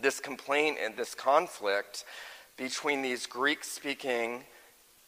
this 0.00 0.20
complaint 0.20 0.78
and 0.80 0.96
this 0.96 1.16
conflict 1.16 2.04
between 2.56 3.02
these 3.02 3.26
Greek 3.26 3.64
speaking 3.64 4.44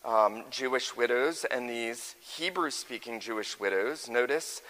um, 0.04 0.44
Jewish 0.50 0.96
widows 0.96 1.44
and 1.50 1.68
these 1.68 2.16
Hebrew 2.20 2.70
speaking 2.70 3.20
Jewish 3.20 3.58
widows, 3.58 4.08
notice, 4.08 4.62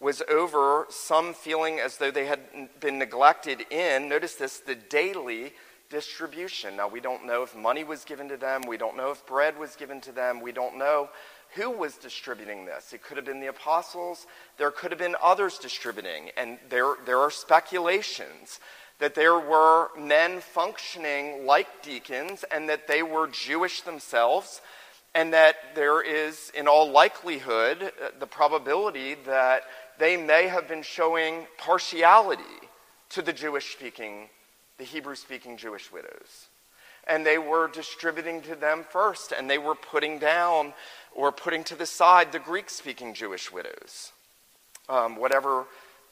was 0.00 0.22
over 0.30 0.86
some 0.90 1.34
feeling 1.34 1.80
as 1.80 1.98
though 1.98 2.10
they 2.10 2.26
had 2.26 2.40
been 2.80 2.98
neglected 2.98 3.66
in, 3.70 4.08
notice 4.08 4.34
this, 4.34 4.60
the 4.60 4.74
daily 4.74 5.52
distribution. 5.90 6.76
Now, 6.76 6.88
we 6.88 7.00
don't 7.00 7.26
know 7.26 7.42
if 7.42 7.56
money 7.56 7.84
was 7.84 8.04
given 8.04 8.28
to 8.28 8.36
them, 8.36 8.62
we 8.66 8.76
don't 8.76 8.96
know 8.96 9.10
if 9.10 9.26
bread 9.26 9.58
was 9.58 9.74
given 9.74 10.00
to 10.02 10.12
them, 10.12 10.40
we 10.40 10.52
don't 10.52 10.78
know 10.78 11.08
who 11.54 11.70
was 11.70 11.96
distributing 11.96 12.66
this. 12.66 12.92
It 12.92 13.02
could 13.02 13.16
have 13.16 13.26
been 13.26 13.40
the 13.40 13.46
apostles, 13.48 14.26
there 14.58 14.70
could 14.70 14.90
have 14.90 14.98
been 14.98 15.16
others 15.22 15.58
distributing, 15.58 16.30
and 16.36 16.58
there, 16.68 16.94
there 17.06 17.18
are 17.18 17.30
speculations 17.30 18.60
that 18.98 19.14
there 19.14 19.38
were 19.38 19.88
men 19.98 20.40
functioning 20.40 21.46
like 21.46 21.82
deacons 21.82 22.44
and 22.50 22.68
that 22.68 22.86
they 22.86 23.02
were 23.02 23.28
Jewish 23.28 23.82
themselves, 23.82 24.60
and 25.18 25.32
that 25.32 25.56
there 25.74 26.00
is, 26.00 26.52
in 26.54 26.68
all 26.68 26.88
likelihood, 26.88 27.90
the 28.20 28.26
probability 28.26 29.16
that 29.26 29.64
they 29.98 30.16
may 30.16 30.46
have 30.46 30.68
been 30.68 30.82
showing 30.82 31.44
partiality 31.58 32.44
to 33.10 33.20
the 33.20 33.32
Jewish 33.32 33.72
speaking, 33.72 34.28
the 34.78 34.84
Hebrew 34.84 35.16
speaking 35.16 35.56
Jewish 35.56 35.90
widows. 35.90 36.46
And 37.08 37.26
they 37.26 37.36
were 37.36 37.66
distributing 37.66 38.42
to 38.42 38.54
them 38.54 38.84
first, 38.88 39.32
and 39.32 39.50
they 39.50 39.58
were 39.58 39.74
putting 39.74 40.20
down 40.20 40.72
or 41.12 41.32
putting 41.32 41.64
to 41.64 41.74
the 41.74 41.86
side 41.86 42.30
the 42.30 42.38
Greek 42.38 42.70
speaking 42.70 43.12
Jewish 43.12 43.50
widows. 43.50 44.12
Um, 44.88 45.16
whatever 45.16 45.64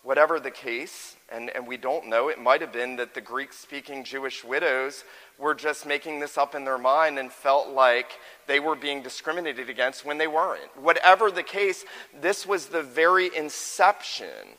whatever 0.03 0.41
the 0.41 0.51
case, 0.51 1.16
and, 1.29 1.51
and 1.51 1.67
we 1.67 1.77
don't 1.77 2.09
know, 2.09 2.29
it 2.29 2.41
might 2.41 2.61
have 2.61 2.73
been 2.73 2.97
that 2.97 3.15
the 3.15 3.21
Greek 3.21 3.53
speaking 3.53 4.05
Jewish 4.05 4.45
widows 4.45 5.05
were 5.39 5.55
just 5.55 5.85
making 5.85 6.21
this 6.21 6.39
up 6.39 6.55
in 6.55 6.65
their 6.65 6.79
mind 6.79 7.19
and 7.19 7.33
felt 7.33 7.69
like 7.69 8.13
they 8.47 8.61
were 8.61 8.77
being 8.77 9.03
discriminated 9.03 9.69
against 9.69 10.05
when 10.05 10.19
they 10.19 10.29
weren't. 10.29 10.77
Whatever 10.81 11.31
the 11.31 11.43
case, 11.43 11.85
this 12.21 12.47
was 12.47 12.67
the 12.67 12.83
very 12.83 13.35
inception 13.37 14.57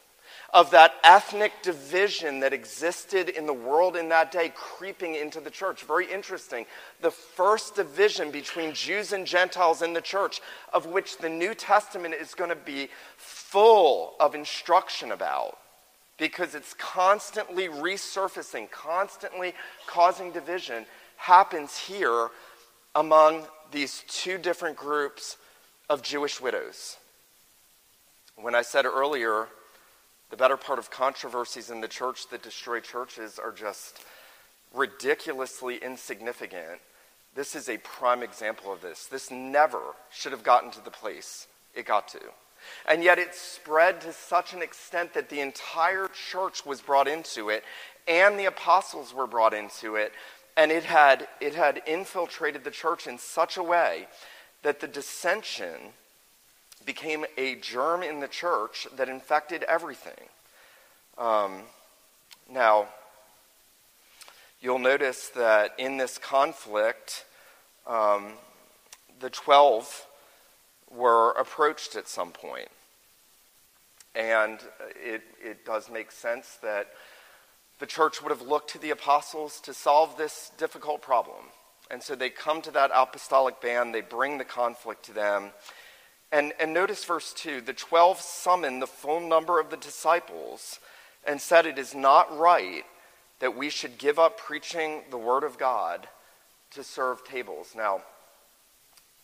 of 0.53 0.71
that 0.71 0.93
ethnic 1.03 1.51
division 1.61 2.39
that 2.39 2.53
existed 2.53 3.29
in 3.29 3.45
the 3.45 3.53
world 3.53 3.95
in 3.95 4.09
that 4.09 4.31
day 4.31 4.51
creeping 4.55 5.15
into 5.15 5.39
the 5.39 5.49
church. 5.49 5.83
Very 5.83 6.11
interesting. 6.11 6.65
The 7.01 7.11
first 7.11 7.75
division 7.75 8.31
between 8.31 8.73
Jews 8.73 9.13
and 9.13 9.25
Gentiles 9.25 9.81
in 9.81 9.93
the 9.93 10.01
church, 10.01 10.41
of 10.73 10.85
which 10.85 11.17
the 11.17 11.29
New 11.29 11.53
Testament 11.53 12.13
is 12.13 12.33
going 12.33 12.49
to 12.49 12.55
be 12.55 12.89
full 13.17 14.15
of 14.19 14.35
instruction 14.35 15.11
about 15.11 15.57
because 16.17 16.55
it's 16.55 16.73
constantly 16.73 17.67
resurfacing, 17.67 18.69
constantly 18.71 19.53
causing 19.85 20.31
division, 20.31 20.85
happens 21.17 21.77
here 21.77 22.29
among 22.95 23.45
these 23.71 24.03
two 24.07 24.37
different 24.37 24.75
groups 24.75 25.37
of 25.89 26.01
Jewish 26.01 26.41
widows. 26.41 26.97
When 28.35 28.55
I 28.55 28.61
said 28.61 28.85
earlier, 28.85 29.47
the 30.29 30.37
better 30.37 30.57
part 30.57 30.79
of 30.79 30.91
controversies 30.91 31.69
in 31.69 31.81
the 31.81 31.87
church 31.87 32.29
that 32.29 32.43
destroy 32.43 32.79
churches 32.79 33.39
are 33.39 33.51
just 33.51 34.03
ridiculously 34.73 35.77
insignificant. 35.77 36.79
This 37.35 37.55
is 37.55 37.69
a 37.69 37.77
prime 37.77 38.23
example 38.23 38.71
of 38.73 38.81
this. 38.81 39.05
This 39.05 39.31
never 39.31 39.81
should 40.11 40.31
have 40.31 40.43
gotten 40.43 40.71
to 40.71 40.83
the 40.83 40.91
place 40.91 41.47
it 41.73 41.85
got 41.85 42.07
to. 42.09 42.19
And 42.87 43.03
yet 43.03 43.19
it 43.19 43.35
spread 43.35 44.01
to 44.01 44.13
such 44.13 44.53
an 44.53 44.61
extent 44.61 45.13
that 45.13 45.29
the 45.29 45.41
entire 45.41 46.09
church 46.29 46.65
was 46.65 46.81
brought 46.81 47.07
into 47.07 47.49
it, 47.49 47.63
and 48.07 48.39
the 48.39 48.45
apostles 48.45 49.13
were 49.13 49.27
brought 49.27 49.53
into 49.53 49.95
it. 49.95 50.13
And 50.55 50.71
it 50.71 50.85
had, 50.85 51.27
it 51.39 51.55
had 51.55 51.81
infiltrated 51.85 52.63
the 52.63 52.71
church 52.71 53.05
in 53.05 53.19
such 53.19 53.57
a 53.57 53.63
way 53.63 54.07
that 54.63 54.79
the 54.79 54.87
dissension 54.87 55.93
became 56.85 57.25
a 57.37 57.55
germ 57.55 58.01
in 58.01 58.19
the 58.21 58.27
church 58.27 58.87
that 58.95 59.09
infected 59.09 59.63
everything. 59.63 60.29
Um, 61.17 61.61
now, 62.49 62.87
you'll 64.61 64.79
notice 64.79 65.29
that 65.29 65.73
in 65.77 65.97
this 65.97 66.17
conflict, 66.17 67.25
um, 67.85 68.33
the 69.19 69.29
12 69.29 70.05
were 70.91 71.31
approached 71.31 71.95
at 71.95 72.07
some 72.07 72.31
point. 72.31 72.69
And 74.15 74.59
it, 74.95 75.21
it 75.43 75.65
does 75.65 75.89
make 75.89 76.11
sense 76.11 76.57
that 76.63 76.87
the 77.79 77.85
church 77.85 78.21
would 78.21 78.31
have 78.31 78.41
looked 78.41 78.71
to 78.71 78.79
the 78.79 78.89
apostles 78.89 79.59
to 79.61 79.73
solve 79.73 80.17
this 80.17 80.51
difficult 80.57 81.01
problem. 81.01 81.45
And 81.91 82.01
so 82.01 82.15
they 82.15 82.29
come 82.29 82.61
to 82.63 82.71
that 82.71 82.91
apostolic 82.93 83.61
band, 83.61 83.93
they 83.93 84.01
bring 84.01 84.37
the 84.37 84.43
conflict 84.43 85.05
to 85.05 85.13
them. 85.13 85.51
And, 86.31 86.51
and 86.59 86.73
notice 86.73 87.05
verse 87.05 87.33
2 87.33 87.61
the 87.61 87.73
12 87.73 88.19
summoned 88.19 88.81
the 88.81 88.87
full 88.87 89.21
number 89.21 89.59
of 89.59 89.69
the 89.69 89.77
disciples 89.77 90.79
and 91.25 91.39
said, 91.39 91.65
It 91.65 91.77
is 91.77 91.95
not 91.95 92.35
right 92.37 92.83
that 93.39 93.55
we 93.55 93.69
should 93.69 93.97
give 93.97 94.17
up 94.17 94.37
preaching 94.37 95.03
the 95.11 95.17
word 95.17 95.43
of 95.43 95.57
God 95.57 96.07
to 96.71 96.83
serve 96.83 97.23
tables. 97.23 97.73
Now, 97.75 98.01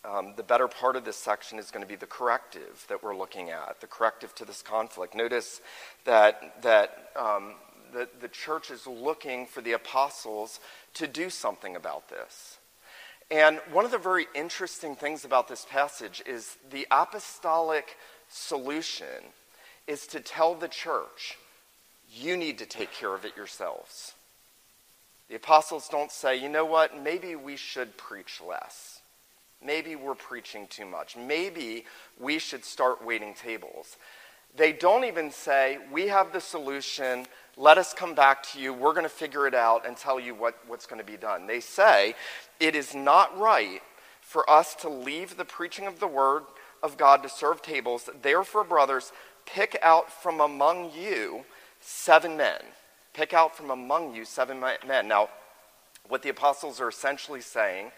Um, 0.05 0.33
the 0.35 0.43
better 0.43 0.67
part 0.67 0.97
of 0.97 1.05
this 1.05 1.15
section 1.15 1.59
is 1.59 1.71
going 1.71 1.83
to 1.83 1.87
be 1.87 1.95
the 1.95 2.05
corrective 2.05 2.85
that 2.89 3.01
we're 3.01 3.15
looking 3.15 3.49
at, 3.49 3.79
the 3.79 3.87
corrective 3.87 4.35
to 4.35 4.45
this 4.45 4.61
conflict. 4.61 5.15
Notice 5.15 5.61
that, 6.03 6.61
that 6.61 7.11
um, 7.15 7.53
the, 7.93 8.09
the 8.19 8.27
church 8.27 8.69
is 8.69 8.85
looking 8.85 9.45
for 9.45 9.61
the 9.61 9.71
apostles 9.71 10.59
to 10.95 11.07
do 11.07 11.29
something 11.29 11.77
about 11.77 12.09
this. 12.09 12.57
And 13.31 13.59
one 13.71 13.85
of 13.85 13.91
the 13.91 13.97
very 13.97 14.27
interesting 14.35 14.95
things 14.95 15.23
about 15.23 15.47
this 15.47 15.65
passage 15.69 16.21
is 16.25 16.57
the 16.69 16.85
apostolic 16.91 17.95
solution 18.29 19.31
is 19.87 20.05
to 20.07 20.19
tell 20.19 20.53
the 20.53 20.67
church, 20.67 21.37
you 22.11 22.35
need 22.35 22.57
to 22.57 22.65
take 22.65 22.91
care 22.91 23.15
of 23.15 23.23
it 23.23 23.37
yourselves. 23.37 24.13
The 25.29 25.35
apostles 25.35 25.87
don't 25.87 26.11
say, 26.11 26.35
you 26.35 26.49
know 26.49 26.65
what, 26.65 27.01
maybe 27.01 27.35
we 27.35 27.55
should 27.55 27.97
preach 27.97 28.41
less. 28.45 28.92
Maybe 29.65 29.95
we're 29.95 30.15
preaching 30.15 30.67
too 30.67 30.85
much. 30.85 31.15
Maybe 31.15 31.85
we 32.19 32.39
should 32.39 32.65
start 32.65 33.03
waiting 33.03 33.33
tables. 33.33 33.97
They 34.55 34.71
don't 34.71 35.05
even 35.05 35.31
say, 35.31 35.79
we 35.91 36.07
have 36.07 36.31
the 36.31 36.41
solution, 36.41 37.25
let 37.57 37.79
us 37.79 37.93
come 37.93 38.13
back 38.13 38.43
to 38.51 38.59
you, 38.59 38.71
we're 38.71 38.93
going 38.93 39.03
to 39.03 39.09
figure 39.09 39.47
it 39.47 39.55
out 39.55 39.87
and 39.87 39.97
tell 39.97 40.19
you 40.19 40.35
what, 40.35 40.59
what's 40.67 40.85
going 40.85 40.99
to 41.03 41.11
be 41.11 41.17
done. 41.17 41.47
They 41.47 41.59
say, 41.59 42.13
it 42.59 42.75
is 42.75 42.93
not 42.93 43.37
right 43.39 43.81
for 44.21 44.47
us 44.47 44.75
to 44.75 44.89
leave 44.89 45.37
the 45.37 45.45
preaching 45.45 45.87
of 45.87 45.99
the 45.99 46.07
word 46.07 46.43
of 46.83 46.97
God 46.97 47.23
to 47.23 47.29
serve 47.29 47.61
tables. 47.63 48.09
Therefore, 48.21 48.63
brothers, 48.63 49.11
pick 49.45 49.77
out 49.81 50.11
from 50.11 50.39
among 50.39 50.91
you 50.95 51.45
seven 51.79 52.37
men. 52.37 52.61
Pick 53.13 53.33
out 53.33 53.55
from 53.55 53.71
among 53.71 54.13
you 54.13 54.25
seven 54.25 54.59
men. 54.59 55.07
Now, 55.07 55.29
what 56.07 56.21
the 56.21 56.29
apostles 56.29 56.79
are 56.79 56.89
essentially 56.89 57.41
saying, 57.41 57.91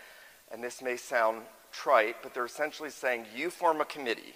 and 0.52 0.64
this 0.64 0.82
may 0.82 0.98
sound 0.98 1.44
trite, 1.72 2.18
but 2.24 2.34
they're 2.34 2.46
essentially 2.46 2.90
saying, 2.90 3.25
you 3.36 3.50
form 3.50 3.82
a 3.82 3.86
committee. 3.86 4.34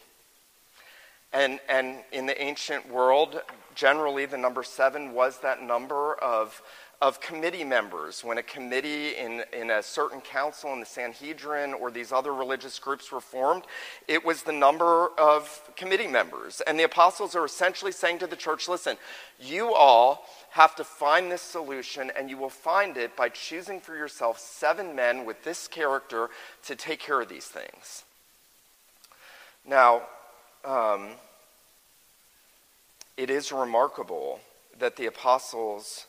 And, 1.31 1.59
and 1.69 1.99
in 2.11 2.25
the 2.25 2.41
ancient 2.41 2.91
world, 2.91 3.41
generally 3.75 4.25
the 4.25 4.37
number 4.37 4.63
seven 4.63 5.13
was 5.13 5.39
that 5.39 5.61
number 5.61 6.15
of 6.15 6.61
of 7.01 7.21
committee 7.21 7.63
members. 7.63 8.23
When 8.23 8.37
a 8.37 8.43
committee 8.43 9.15
in, 9.15 9.43
in 9.53 9.71
a 9.71 9.81
certain 9.81 10.19
council 10.19 10.73
in 10.73 10.79
the 10.81 10.85
Sanhedrin 10.85 11.73
or 11.73 11.91
these 11.91 12.11
other 12.11 12.33
religious 12.33 12.77
groups 12.77 13.11
were 13.11 13.21
formed, 13.21 13.63
it 14.07 14.25
was 14.25 14.43
the 14.43 14.51
number 14.51 15.09
of 15.17 15.61
committee 15.77 16.07
members. 16.07 16.61
And 16.61 16.77
the 16.77 16.83
apostles 16.83 17.35
are 17.35 17.45
essentially 17.45 17.93
saying 17.93 18.19
to 18.19 18.27
the 18.27 18.35
church 18.35 18.67
listen, 18.67 18.97
you 19.39 19.73
all 19.73 20.25
have 20.51 20.75
to 20.75 20.83
find 20.83 21.31
this 21.31 21.41
solution, 21.41 22.11
and 22.17 22.29
you 22.29 22.37
will 22.37 22.49
find 22.49 22.97
it 22.97 23.15
by 23.15 23.29
choosing 23.29 23.79
for 23.79 23.95
yourself 23.95 24.39
seven 24.39 24.95
men 24.95 25.25
with 25.25 25.43
this 25.43 25.67
character 25.67 26.29
to 26.65 26.75
take 26.75 26.99
care 26.99 27.21
of 27.21 27.29
these 27.29 27.45
things. 27.45 28.03
Now, 29.65 30.03
um, 30.65 31.09
it 33.15 33.29
is 33.29 33.51
remarkable 33.51 34.39
that 34.79 34.95
the 34.95 35.05
apostles 35.05 36.05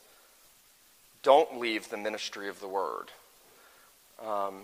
don't 1.22 1.58
leave 1.58 1.90
the 1.90 1.96
ministry 1.96 2.48
of 2.48 2.60
the 2.60 2.68
word. 2.68 3.08
Um, 4.24 4.62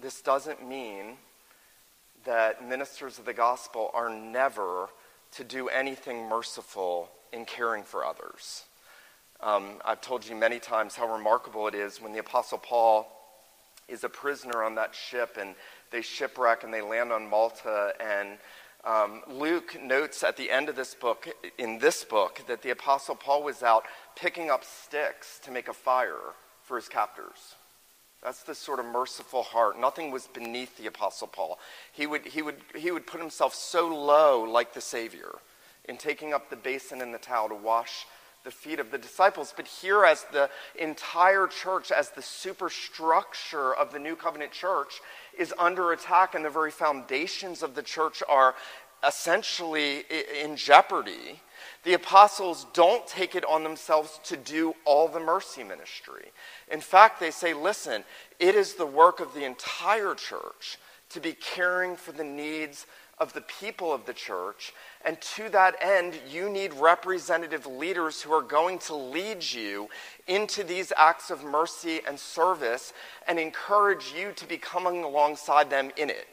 this 0.00 0.20
doesn't 0.20 0.66
mean 0.66 1.16
that 2.24 2.66
ministers 2.66 3.18
of 3.18 3.24
the 3.24 3.32
gospel 3.32 3.90
are 3.94 4.10
never 4.10 4.88
to 5.32 5.44
do 5.44 5.68
anything 5.68 6.28
merciful 6.28 7.10
in 7.32 7.44
caring 7.44 7.82
for 7.82 8.04
others. 8.04 8.64
Um, 9.42 9.80
I've 9.84 10.00
told 10.00 10.24
you 10.24 10.36
many 10.36 10.60
times 10.60 10.94
how 10.94 11.12
remarkable 11.12 11.66
it 11.66 11.74
is 11.74 12.00
when 12.00 12.12
the 12.12 12.20
Apostle 12.20 12.58
Paul 12.58 13.08
is 13.88 14.04
a 14.04 14.08
prisoner 14.08 14.62
on 14.62 14.76
that 14.76 14.94
ship 14.94 15.36
and 15.38 15.56
they 15.90 16.00
shipwreck 16.00 16.62
and 16.62 16.72
they 16.72 16.80
land 16.80 17.10
on 17.10 17.28
Malta 17.28 17.92
and 18.00 18.38
um, 18.84 19.22
Luke 19.28 19.76
notes 19.82 20.22
at 20.22 20.36
the 20.36 20.50
end 20.50 20.68
of 20.68 20.76
this 20.76 20.94
book, 20.94 21.28
in 21.58 21.78
this 21.78 22.04
book, 22.04 22.42
that 22.46 22.62
the 22.62 22.70
Apostle 22.70 23.14
Paul 23.16 23.42
was 23.42 23.62
out 23.62 23.84
picking 24.16 24.48
up 24.48 24.64
sticks 24.64 25.40
to 25.44 25.50
make 25.50 25.68
a 25.68 25.72
fire 25.72 26.34
for 26.62 26.76
his 26.76 26.88
captors. 26.88 27.56
That's 28.22 28.44
the 28.44 28.54
sort 28.54 28.78
of 28.78 28.86
merciful 28.86 29.42
heart. 29.42 29.78
Nothing 29.78 30.12
was 30.12 30.28
beneath 30.28 30.78
the 30.78 30.86
Apostle 30.86 31.26
Paul. 31.26 31.58
He 31.92 32.06
would, 32.06 32.26
he 32.26 32.42
would, 32.42 32.56
he 32.76 32.92
would 32.92 33.06
put 33.06 33.20
himself 33.20 33.54
so 33.54 33.88
low, 33.88 34.44
like 34.44 34.72
the 34.74 34.80
Savior, 34.80 35.30
in 35.84 35.96
taking 35.96 36.32
up 36.32 36.48
the 36.48 36.56
basin 36.56 37.02
and 37.02 37.12
the 37.12 37.18
towel 37.18 37.48
to 37.48 37.56
wash 37.56 38.06
the 38.44 38.50
feet 38.50 38.80
of 38.80 38.90
the 38.90 38.98
disciples. 38.98 39.52
But 39.56 39.66
here, 39.66 40.04
as 40.04 40.24
the 40.32 40.50
entire 40.78 41.46
church, 41.46 41.90
as 41.92 42.10
the 42.10 42.22
superstructure 42.22 43.74
of 43.74 43.92
the 43.92 43.98
new 43.98 44.16
covenant 44.16 44.52
church 44.52 45.00
is 45.38 45.54
under 45.58 45.92
attack, 45.92 46.34
and 46.34 46.44
the 46.44 46.50
very 46.50 46.70
foundations 46.70 47.62
of 47.62 47.74
the 47.74 47.82
church 47.82 48.22
are 48.28 48.54
essentially 49.06 50.04
in 50.40 50.56
jeopardy, 50.56 51.40
the 51.84 51.94
apostles 51.94 52.66
don't 52.72 53.06
take 53.06 53.34
it 53.34 53.44
on 53.44 53.64
themselves 53.64 54.20
to 54.24 54.36
do 54.36 54.74
all 54.84 55.08
the 55.08 55.20
mercy 55.20 55.64
ministry. 55.64 56.30
In 56.70 56.80
fact, 56.80 57.18
they 57.18 57.30
say, 57.30 57.54
listen, 57.54 58.04
it 58.38 58.54
is 58.54 58.74
the 58.74 58.86
work 58.86 59.20
of 59.20 59.34
the 59.34 59.44
entire 59.44 60.14
church 60.14 60.78
to 61.10 61.20
be 61.20 61.32
caring 61.32 61.96
for 61.96 62.12
the 62.12 62.24
needs 62.24 62.86
of 63.22 63.32
the 63.32 63.40
people 63.40 63.92
of 63.92 64.04
the 64.04 64.12
church. 64.12 64.74
And 65.04 65.18
to 65.36 65.48
that 65.50 65.76
end, 65.80 66.18
you 66.28 66.50
need 66.50 66.74
representative 66.74 67.66
leaders 67.66 68.20
who 68.20 68.32
are 68.32 68.42
going 68.42 68.80
to 68.80 68.96
lead 68.96 69.44
you 69.44 69.88
into 70.26 70.64
these 70.64 70.92
acts 70.96 71.30
of 71.30 71.44
mercy 71.44 72.00
and 72.06 72.18
service 72.18 72.92
and 73.28 73.38
encourage 73.38 74.12
you 74.12 74.32
to 74.32 74.46
be 74.46 74.58
coming 74.58 75.04
alongside 75.04 75.70
them 75.70 75.92
in 75.96 76.10
it. 76.10 76.26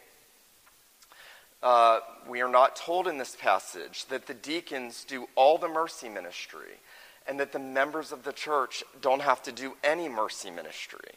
Uh, 1.62 2.00
we 2.28 2.42
are 2.42 2.50
not 2.50 2.76
told 2.76 3.08
in 3.08 3.20
this 3.20 3.38
passage 3.40 4.06
that 4.08 4.26
the 4.26 4.34
deacons 4.34 5.06
do 5.08 5.28
all 5.36 5.60
the 5.60 5.68
mercy 5.68 6.10
ministry 6.10 6.80
and 7.28 7.40
that 7.40 7.52
the 7.52 7.60
members 7.60 8.12
of 8.12 8.24
the 8.24 8.34
church 8.34 8.84
don't 9.00 9.22
have 9.22 9.44
to 9.44 9.52
do 9.52 9.74
any 9.84 10.10
mercy 10.10 10.50
ministry. 10.50 11.12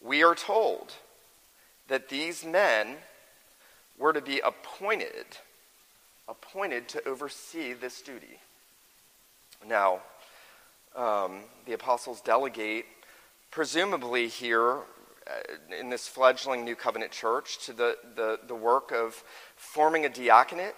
We 0.00 0.22
are 0.22 0.36
told 0.36 0.92
that 1.88 2.08
these 2.08 2.44
men 2.44 2.98
were 3.98 4.12
to 4.12 4.20
be 4.20 4.40
appointed, 4.40 5.26
appointed 6.28 6.88
to 6.88 7.08
oversee 7.08 7.72
this 7.72 8.00
duty. 8.00 8.38
Now, 9.66 10.00
um, 10.96 11.40
the 11.66 11.72
apostles 11.72 12.20
delegate, 12.20 12.86
presumably 13.50 14.28
here 14.28 14.78
uh, 15.26 15.78
in 15.78 15.90
this 15.90 16.08
fledgling 16.08 16.64
New 16.64 16.76
Covenant 16.76 17.12
church, 17.12 17.58
to 17.66 17.72
the, 17.72 17.96
the, 18.14 18.38
the 18.46 18.54
work 18.54 18.92
of 18.92 19.22
forming 19.56 20.04
a 20.04 20.08
diaconate 20.08 20.76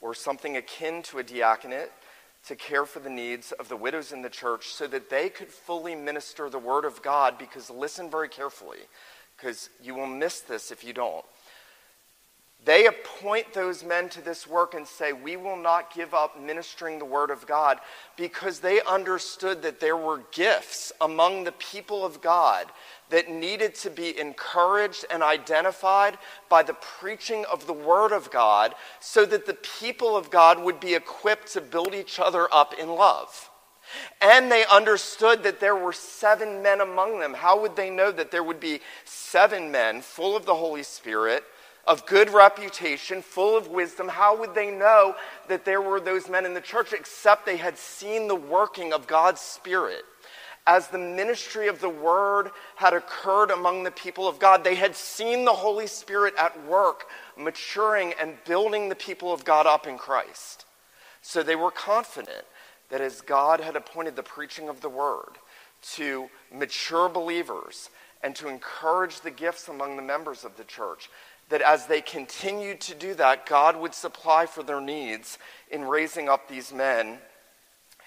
or 0.00 0.14
something 0.14 0.56
akin 0.56 1.02
to 1.02 1.18
a 1.18 1.22
diaconate 1.22 1.90
to 2.46 2.56
care 2.56 2.84
for 2.84 2.98
the 2.98 3.10
needs 3.10 3.52
of 3.52 3.68
the 3.68 3.76
widows 3.76 4.12
in 4.12 4.22
the 4.22 4.28
church 4.28 4.68
so 4.68 4.86
that 4.88 5.08
they 5.10 5.28
could 5.28 5.48
fully 5.48 5.94
minister 5.94 6.50
the 6.50 6.58
word 6.58 6.84
of 6.84 7.02
God. 7.02 7.38
Because 7.38 7.70
listen 7.70 8.10
very 8.10 8.28
carefully, 8.28 8.78
because 9.36 9.70
you 9.82 9.94
will 9.94 10.08
miss 10.08 10.40
this 10.40 10.72
if 10.72 10.82
you 10.82 10.92
don't. 10.92 11.24
They 12.64 12.86
appoint 12.86 13.52
those 13.52 13.82
men 13.82 14.08
to 14.10 14.20
this 14.20 14.46
work 14.46 14.74
and 14.74 14.86
say, 14.86 15.12
We 15.12 15.36
will 15.36 15.56
not 15.56 15.92
give 15.92 16.14
up 16.14 16.40
ministering 16.40 16.98
the 16.98 17.04
Word 17.04 17.30
of 17.30 17.44
God 17.44 17.80
because 18.16 18.60
they 18.60 18.80
understood 18.82 19.62
that 19.62 19.80
there 19.80 19.96
were 19.96 20.22
gifts 20.30 20.92
among 21.00 21.42
the 21.42 21.52
people 21.52 22.04
of 22.04 22.22
God 22.22 22.66
that 23.10 23.28
needed 23.28 23.74
to 23.76 23.90
be 23.90 24.16
encouraged 24.18 25.04
and 25.10 25.24
identified 25.24 26.18
by 26.48 26.62
the 26.62 26.74
preaching 26.74 27.44
of 27.50 27.66
the 27.66 27.72
Word 27.72 28.12
of 28.12 28.30
God 28.30 28.74
so 29.00 29.26
that 29.26 29.44
the 29.44 29.58
people 29.80 30.16
of 30.16 30.30
God 30.30 30.62
would 30.62 30.78
be 30.78 30.94
equipped 30.94 31.52
to 31.54 31.60
build 31.60 31.94
each 31.94 32.20
other 32.20 32.46
up 32.52 32.74
in 32.78 32.88
love. 32.88 33.50
And 34.20 34.50
they 34.52 34.64
understood 34.66 35.42
that 35.42 35.58
there 35.58 35.76
were 35.76 35.92
seven 35.92 36.62
men 36.62 36.80
among 36.80 37.18
them. 37.18 37.34
How 37.34 37.60
would 37.60 37.74
they 37.74 37.90
know 37.90 38.12
that 38.12 38.30
there 38.30 38.44
would 38.44 38.60
be 38.60 38.80
seven 39.04 39.72
men 39.72 40.00
full 40.00 40.36
of 40.36 40.46
the 40.46 40.54
Holy 40.54 40.84
Spirit? 40.84 41.42
Of 41.86 42.06
good 42.06 42.30
reputation, 42.30 43.22
full 43.22 43.56
of 43.56 43.68
wisdom, 43.68 44.08
how 44.08 44.38
would 44.38 44.54
they 44.54 44.70
know 44.70 45.16
that 45.48 45.64
there 45.64 45.80
were 45.80 46.00
those 46.00 46.28
men 46.28 46.46
in 46.46 46.54
the 46.54 46.60
church 46.60 46.92
except 46.92 47.44
they 47.44 47.56
had 47.56 47.76
seen 47.76 48.28
the 48.28 48.36
working 48.36 48.92
of 48.92 49.06
God's 49.06 49.40
Spirit? 49.40 50.04
As 50.64 50.88
the 50.88 50.98
ministry 50.98 51.66
of 51.66 51.80
the 51.80 51.88
word 51.88 52.50
had 52.76 52.92
occurred 52.94 53.50
among 53.50 53.82
the 53.82 53.90
people 53.90 54.28
of 54.28 54.38
God, 54.38 54.62
they 54.62 54.76
had 54.76 54.94
seen 54.94 55.44
the 55.44 55.52
Holy 55.52 55.88
Spirit 55.88 56.34
at 56.38 56.66
work, 56.66 57.06
maturing 57.36 58.14
and 58.20 58.36
building 58.44 58.88
the 58.88 58.94
people 58.94 59.32
of 59.32 59.44
God 59.44 59.66
up 59.66 59.88
in 59.88 59.98
Christ. 59.98 60.66
So 61.20 61.42
they 61.42 61.56
were 61.56 61.72
confident 61.72 62.44
that 62.90 63.00
as 63.00 63.20
God 63.22 63.58
had 63.60 63.74
appointed 63.74 64.14
the 64.14 64.22
preaching 64.22 64.68
of 64.68 64.80
the 64.80 64.88
word 64.88 65.38
to 65.94 66.28
mature 66.54 67.08
believers 67.08 67.90
and 68.22 68.36
to 68.36 68.48
encourage 68.48 69.20
the 69.20 69.30
gifts 69.30 69.66
among 69.66 69.96
the 69.96 70.02
members 70.02 70.44
of 70.44 70.56
the 70.56 70.64
church, 70.64 71.10
that 71.52 71.60
as 71.60 71.84
they 71.84 72.00
continued 72.00 72.80
to 72.80 72.94
do 72.94 73.12
that, 73.12 73.44
God 73.44 73.76
would 73.76 73.92
supply 73.92 74.46
for 74.46 74.62
their 74.62 74.80
needs 74.80 75.38
in 75.70 75.84
raising 75.84 76.26
up 76.26 76.48
these 76.48 76.72
men 76.72 77.18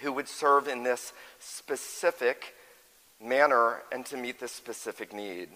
who 0.01 0.12
would 0.12 0.27
serve 0.27 0.67
in 0.67 0.81
this 0.81 1.13
specific 1.38 2.55
manner 3.23 3.84
and 3.91 4.03
to 4.08 4.17
meet 4.17 4.39
this 4.39 4.51
specific 4.51 5.13
need. 5.13 5.49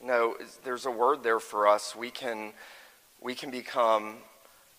No, 0.00 0.36
there's 0.62 0.86
a 0.86 0.90
word 0.92 1.24
there 1.24 1.40
for 1.40 1.66
us. 1.66 1.96
We 1.96 2.12
can, 2.12 2.52
we 3.20 3.34
can 3.34 3.50
become 3.50 4.18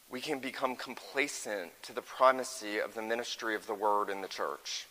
we 0.09 0.21
can 0.21 0.39
become 0.39 0.77
complacent 0.77 1.71
to 1.81 1.91
the 1.91 2.01
primacy 2.01 2.79
of 2.79 2.93
the 2.93 3.01
ministry 3.01 3.53
of 3.53 3.67
the 3.67 3.73
word 3.73 4.09
in 4.09 4.21
the 4.21 4.29
church. 4.29 4.87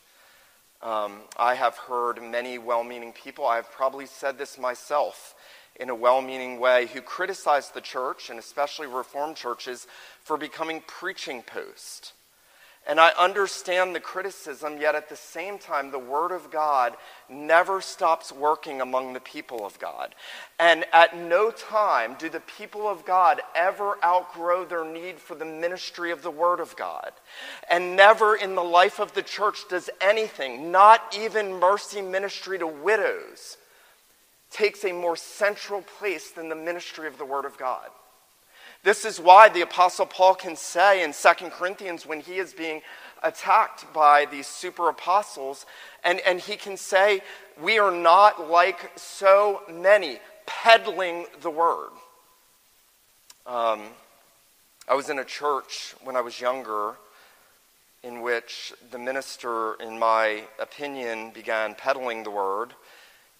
Um, 0.82 1.20
I 1.38 1.54
have 1.54 1.76
heard 1.78 2.22
many 2.22 2.58
well 2.58 2.84
meaning 2.84 3.14
people, 3.14 3.46
I 3.46 3.56
have 3.56 3.72
probably 3.72 4.04
said 4.04 4.36
this 4.36 4.58
myself 4.58 5.34
in 5.78 5.90
a 5.90 5.94
well 5.94 6.22
meaning 6.22 6.58
way, 6.58 6.86
who 6.86 7.00
criticize 7.00 7.70
the 7.70 7.80
church, 7.80 8.30
and 8.30 8.38
especially 8.38 8.86
Reformed 8.86 9.36
churches, 9.36 9.86
for 10.22 10.36
becoming 10.36 10.82
preaching 10.86 11.42
posts. 11.42 12.12
And 12.88 13.00
I 13.00 13.10
understand 13.18 13.94
the 13.94 14.00
criticism, 14.00 14.80
yet 14.80 14.94
at 14.94 15.08
the 15.08 15.16
same 15.16 15.58
time, 15.58 15.90
the 15.90 15.98
Word 15.98 16.30
of 16.30 16.52
God 16.52 16.94
never 17.28 17.80
stops 17.80 18.30
working 18.30 18.80
among 18.80 19.12
the 19.12 19.20
people 19.20 19.66
of 19.66 19.76
God. 19.80 20.14
And 20.60 20.84
at 20.92 21.16
no 21.16 21.50
time 21.50 22.14
do 22.16 22.28
the 22.28 22.38
people 22.38 22.88
of 22.88 23.04
God 23.04 23.40
ever 23.56 23.96
outgrow 24.04 24.64
their 24.64 24.84
need 24.84 25.18
for 25.18 25.34
the 25.34 25.44
ministry 25.44 26.12
of 26.12 26.22
the 26.22 26.30
Word 26.30 26.60
of 26.60 26.76
God. 26.76 27.10
And 27.68 27.96
never 27.96 28.36
in 28.36 28.54
the 28.54 28.62
life 28.62 29.00
of 29.00 29.14
the 29.14 29.22
church 29.22 29.68
does 29.68 29.90
anything, 30.00 30.70
not 30.70 31.16
even 31.18 31.58
mercy 31.58 32.02
ministry 32.02 32.56
to 32.60 32.68
widows, 32.68 33.56
takes 34.50 34.84
a 34.84 34.92
more 34.92 35.16
central 35.16 35.82
place 35.82 36.30
than 36.30 36.48
the 36.48 36.54
ministry 36.54 37.06
of 37.06 37.18
the 37.18 37.24
Word 37.24 37.44
of 37.44 37.58
God. 37.58 37.88
This 38.82 39.04
is 39.04 39.18
why 39.18 39.48
the 39.48 39.62
Apostle 39.62 40.06
Paul 40.06 40.34
can 40.34 40.54
say 40.54 41.02
in 41.02 41.12
2 41.12 41.50
Corinthians 41.50 42.06
when 42.06 42.20
he 42.20 42.36
is 42.36 42.52
being 42.52 42.82
attacked 43.22 43.92
by 43.92 44.26
these 44.26 44.46
super 44.46 44.88
apostles, 44.88 45.66
and, 46.04 46.20
and 46.20 46.38
he 46.38 46.56
can 46.56 46.76
say, 46.76 47.20
We 47.60 47.78
are 47.78 47.90
not 47.90 48.48
like 48.48 48.92
so 48.96 49.62
many 49.70 50.20
peddling 50.46 51.26
the 51.40 51.50
word. 51.50 51.90
Um, 53.46 53.82
I 54.88 54.94
was 54.94 55.08
in 55.08 55.18
a 55.18 55.24
church 55.24 55.94
when 56.04 56.14
I 56.14 56.20
was 56.20 56.40
younger 56.40 56.94
in 58.02 58.22
which 58.22 58.72
the 58.92 58.98
minister, 58.98 59.74
in 59.74 59.98
my 59.98 60.44
opinion, 60.60 61.30
began 61.30 61.74
peddling 61.74 62.22
the 62.22 62.30
word. 62.30 62.72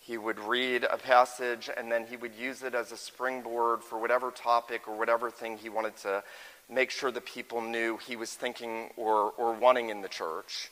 He 0.07 0.19
would 0.19 0.39
read 0.39 0.85
a 0.85 0.99
passage 0.99 1.69
and 1.77 1.91
then 1.91 2.07
he 2.07 2.17
would 2.17 2.37
use 2.37 2.63
it 2.63 2.77
as 2.77 2.93
a 2.93 2.97
springboard 2.97 3.83
for 3.83 3.99
whatever 3.99 4.31
topic 4.31 4.87
or 4.87 4.97
whatever 4.97 5.33
thing 5.33 5.59
he 5.59 5.69
wanted 5.69 5.97
to 5.99 6.23
make 6.71 6.93
sure 6.93 7.11
the 7.11 7.21
people 7.21 7.61
knew 7.61 7.97
he 7.97 8.15
was 8.15 8.33
thinking 8.33 8.91
or, 8.97 9.33
or 9.33 9.53
wanting 9.55 9.91
in 9.91 10.03
the 10.03 10.09
church. 10.09 10.71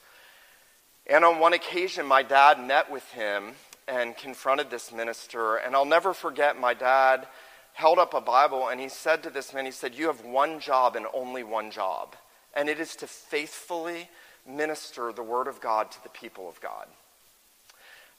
And 1.08 1.24
on 1.24 1.40
one 1.40 1.52
occasion, 1.52 2.06
my 2.06 2.22
dad 2.22 2.64
met 2.64 2.92
with 2.92 3.10
him 3.10 3.54
and 3.88 4.16
confronted 4.16 4.70
this 4.70 4.92
minister. 4.92 5.56
And 5.56 5.74
I'll 5.74 5.84
never 5.84 6.14
forget, 6.14 6.56
my 6.56 6.72
dad 6.72 7.26
held 7.72 7.98
up 7.98 8.14
a 8.14 8.20
Bible 8.20 8.68
and 8.68 8.80
he 8.80 8.88
said 8.88 9.24
to 9.24 9.30
this 9.30 9.52
man, 9.52 9.64
he 9.64 9.72
said, 9.72 9.96
You 9.96 10.06
have 10.06 10.24
one 10.24 10.60
job 10.60 10.94
and 10.94 11.06
only 11.12 11.42
one 11.42 11.72
job, 11.72 12.14
and 12.54 12.68
it 12.68 12.78
is 12.78 12.94
to 12.96 13.08
faithfully 13.08 14.08
minister 14.46 15.12
the 15.12 15.24
Word 15.24 15.48
of 15.48 15.60
God 15.60 15.90
to 15.90 16.02
the 16.04 16.08
people 16.08 16.48
of 16.48 16.60
God. 16.60 16.86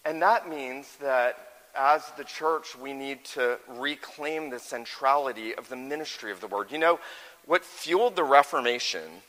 And 0.06 0.22
that 0.22 0.48
means 0.48 0.96
that 1.02 1.38
as 1.76 2.12
the 2.18 2.24
church, 2.24 2.78
we 2.78 2.94
need 2.94 3.26
to 3.26 3.60
reclaim 3.68 4.50
the 4.50 4.60
centrality 4.60 5.54
of 5.56 5.68
the 5.68 5.76
ministry 5.76 6.32
of 6.32 6.40
the 6.40 6.48
word. 6.48 6.72
You 6.72 6.78
know, 6.78 7.00
what 7.46 7.66
fueled 7.66 8.16
the 8.16 8.24
Reformation 8.24 9.22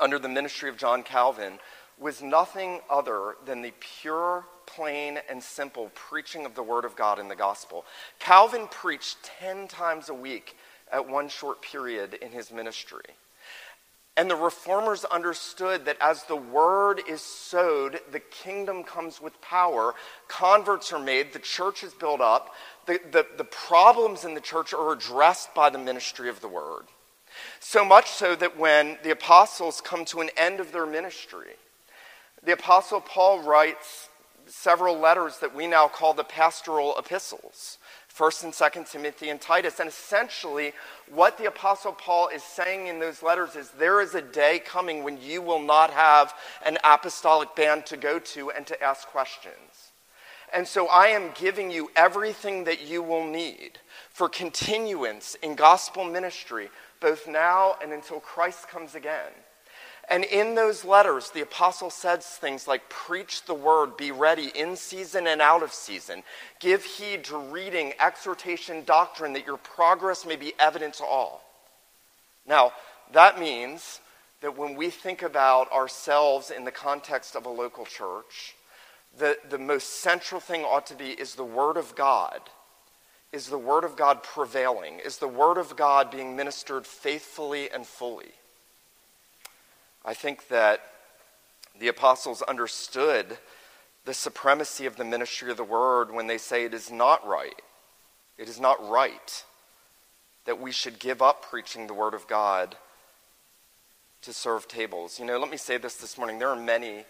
under 0.00 0.18
the 0.18 0.28
ministry 0.28 0.68
of 0.68 0.76
John 0.76 1.02
Calvin 1.02 1.58
was 1.98 2.22
nothing 2.22 2.80
other 2.90 3.36
than 3.44 3.62
the 3.62 3.72
pure, 3.80 4.44
plain, 4.66 5.18
and 5.28 5.42
simple 5.42 5.90
preaching 5.94 6.44
of 6.44 6.54
the 6.54 6.62
Word 6.62 6.84
of 6.84 6.94
God 6.94 7.18
in 7.18 7.28
the 7.28 7.36
gospel. 7.36 7.84
Calvin 8.18 8.68
preached 8.68 9.16
10 9.40 9.68
times 9.68 10.08
a 10.08 10.14
week 10.14 10.56
at 10.92 11.08
one 11.08 11.28
short 11.28 11.62
period 11.62 12.14
in 12.14 12.32
his 12.32 12.52
ministry. 12.52 13.04
And 14.16 14.30
the 14.30 14.36
reformers 14.36 15.04
understood 15.04 15.84
that 15.84 15.98
as 16.00 16.22
the 16.24 16.36
word 16.36 17.02
is 17.06 17.20
sowed, 17.20 18.00
the 18.10 18.20
kingdom 18.20 18.82
comes 18.82 19.20
with 19.20 19.38
power. 19.42 19.94
Converts 20.26 20.90
are 20.92 20.98
made, 20.98 21.34
the 21.34 21.38
church 21.38 21.84
is 21.84 21.92
built 21.92 22.22
up, 22.22 22.54
the, 22.86 22.98
the, 23.12 23.26
the, 23.36 23.44
problems 23.44 24.24
in 24.24 24.32
the 24.32 24.40
church 24.40 24.72
are 24.72 24.92
addressed 24.92 25.54
by 25.54 25.68
the 25.68 25.78
ministry 25.78 26.30
of 26.30 26.40
the 26.40 26.48
word. 26.48 26.84
So 27.60 27.84
much 27.84 28.08
so 28.08 28.34
that 28.36 28.56
when 28.56 28.96
the 29.02 29.10
apostles 29.10 29.82
come 29.82 30.06
to 30.06 30.22
an 30.22 30.30
end 30.38 30.60
of 30.60 30.72
their 30.72 30.86
ministry, 30.86 31.52
the 32.42 32.52
apostle 32.52 33.02
Paul 33.02 33.42
writes 33.42 34.08
several 34.46 34.98
letters 34.98 35.38
that 35.40 35.54
we 35.54 35.66
now 35.66 35.88
call 35.88 36.14
the 36.14 36.24
pastoral 36.24 36.96
epistles. 36.96 37.78
1st 38.16 38.44
and 38.44 38.52
2nd 38.52 38.90
Timothy 38.90 39.28
and 39.28 39.40
Titus. 39.40 39.80
And 39.80 39.88
essentially, 39.88 40.72
what 41.10 41.38
the 41.38 41.46
Apostle 41.46 41.92
Paul 41.92 42.28
is 42.28 42.42
saying 42.42 42.86
in 42.86 42.98
those 42.98 43.22
letters 43.22 43.56
is 43.56 43.70
there 43.70 44.00
is 44.00 44.14
a 44.14 44.22
day 44.22 44.60
coming 44.64 45.02
when 45.02 45.20
you 45.20 45.42
will 45.42 45.60
not 45.60 45.90
have 45.90 46.34
an 46.64 46.78
apostolic 46.82 47.54
band 47.54 47.86
to 47.86 47.96
go 47.96 48.18
to 48.18 48.50
and 48.50 48.66
to 48.66 48.82
ask 48.82 49.06
questions. 49.08 49.92
And 50.52 50.66
so 50.66 50.86
I 50.86 51.08
am 51.08 51.32
giving 51.34 51.70
you 51.70 51.90
everything 51.96 52.64
that 52.64 52.86
you 52.86 53.02
will 53.02 53.26
need 53.26 53.78
for 54.10 54.28
continuance 54.28 55.34
in 55.42 55.54
gospel 55.54 56.04
ministry, 56.04 56.70
both 57.00 57.28
now 57.28 57.76
and 57.82 57.92
until 57.92 58.20
Christ 58.20 58.68
comes 58.68 58.94
again. 58.94 59.32
And 60.08 60.22
in 60.24 60.54
those 60.54 60.84
letters, 60.84 61.30
the 61.30 61.40
apostle 61.40 61.90
says 61.90 62.24
things 62.24 62.68
like 62.68 62.88
preach 62.88 63.44
the 63.44 63.54
word, 63.54 63.96
be 63.96 64.12
ready 64.12 64.52
in 64.54 64.76
season 64.76 65.26
and 65.26 65.42
out 65.42 65.64
of 65.64 65.72
season, 65.72 66.22
give 66.60 66.84
heed 66.84 67.24
to 67.24 67.38
reading, 67.38 67.92
exhortation, 67.98 68.84
doctrine, 68.84 69.32
that 69.32 69.46
your 69.46 69.56
progress 69.56 70.24
may 70.24 70.36
be 70.36 70.52
evident 70.60 70.94
to 70.94 71.04
all. 71.04 71.42
Now, 72.46 72.72
that 73.12 73.40
means 73.40 74.00
that 74.42 74.56
when 74.56 74.76
we 74.76 74.90
think 74.90 75.22
about 75.22 75.72
ourselves 75.72 76.50
in 76.50 76.64
the 76.64 76.70
context 76.70 77.34
of 77.34 77.46
a 77.46 77.50
local 77.50 77.84
church, 77.84 78.54
the, 79.18 79.36
the 79.48 79.58
most 79.58 80.00
central 80.00 80.40
thing 80.40 80.62
ought 80.62 80.86
to 80.86 80.94
be 80.94 81.10
is 81.10 81.34
the 81.34 81.44
Word 81.44 81.76
of 81.76 81.96
God. 81.96 82.40
Is 83.32 83.48
the 83.48 83.58
Word 83.58 83.82
of 83.82 83.96
God 83.96 84.22
prevailing? 84.22 85.00
Is 85.00 85.18
the 85.18 85.26
Word 85.26 85.58
of 85.58 85.74
God 85.74 86.12
being 86.12 86.36
ministered 86.36 86.86
faithfully 86.86 87.70
and 87.70 87.84
fully? 87.84 88.32
I 90.06 90.14
think 90.14 90.48
that 90.48 90.80
the 91.78 91.88
apostles 91.88 92.40
understood 92.42 93.38
the 94.04 94.14
supremacy 94.14 94.86
of 94.86 94.96
the 94.96 95.04
ministry 95.04 95.50
of 95.50 95.56
the 95.56 95.64
word 95.64 96.12
when 96.12 96.28
they 96.28 96.38
say 96.38 96.64
it 96.64 96.72
is 96.72 96.92
not 96.92 97.26
right. 97.26 97.60
It 98.38 98.48
is 98.48 98.60
not 98.60 98.88
right 98.88 99.44
that 100.44 100.60
we 100.60 100.70
should 100.70 101.00
give 101.00 101.20
up 101.20 101.42
preaching 101.42 101.88
the 101.88 101.94
word 101.94 102.14
of 102.14 102.28
God 102.28 102.76
to 104.22 104.32
serve 104.32 104.68
tables. 104.68 105.18
You 105.18 105.26
know, 105.26 105.38
let 105.38 105.50
me 105.50 105.56
say 105.56 105.76
this 105.76 105.96
this 105.96 106.16
morning. 106.16 106.38
There 106.38 106.48
are 106.48 106.56
many 106.56 107.04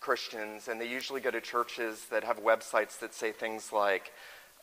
Christians, 0.00 0.68
and 0.68 0.80
they 0.80 0.88
usually 0.88 1.20
go 1.20 1.32
to 1.32 1.40
churches 1.40 2.06
that 2.10 2.22
have 2.22 2.38
websites 2.42 2.98
that 3.00 3.12
say 3.12 3.32
things 3.32 3.72
like, 3.72 4.12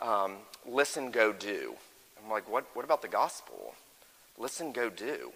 um, 0.02 0.38
listen, 0.66 1.12
go, 1.12 1.34
do. 1.34 1.76
I'm 2.24 2.32
like, 2.32 2.50
what, 2.50 2.66
what 2.74 2.86
about 2.86 3.02
the 3.02 3.10
gospel? 3.10 3.74
Listen, 4.38 4.72
go, 4.72 4.90
do. 4.90 5.32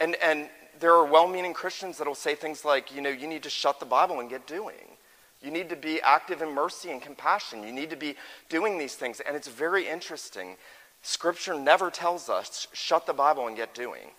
And, 0.00 0.16
and 0.22 0.48
there 0.80 0.92
are 0.92 1.04
well 1.04 1.28
meaning 1.28 1.54
Christians 1.54 1.98
that 1.98 2.06
will 2.06 2.14
say 2.14 2.34
things 2.34 2.64
like, 2.64 2.94
you 2.94 3.00
know, 3.00 3.10
you 3.10 3.26
need 3.26 3.42
to 3.44 3.50
shut 3.50 3.80
the 3.80 3.86
Bible 3.86 4.20
and 4.20 4.28
get 4.28 4.46
doing. 4.46 4.96
You 5.40 5.50
need 5.50 5.68
to 5.68 5.76
be 5.76 6.00
active 6.00 6.40
in 6.40 6.54
mercy 6.54 6.90
and 6.90 7.02
compassion. 7.02 7.62
You 7.62 7.72
need 7.72 7.90
to 7.90 7.96
be 7.96 8.16
doing 8.48 8.78
these 8.78 8.94
things. 8.94 9.20
And 9.20 9.36
it's 9.36 9.48
very 9.48 9.86
interesting. 9.86 10.56
Scripture 11.02 11.54
never 11.54 11.90
tells 11.90 12.30
us, 12.30 12.66
shut 12.72 13.06
the 13.06 13.12
Bible 13.12 13.46
and 13.46 13.56
get 13.56 13.74
doing. 13.74 14.10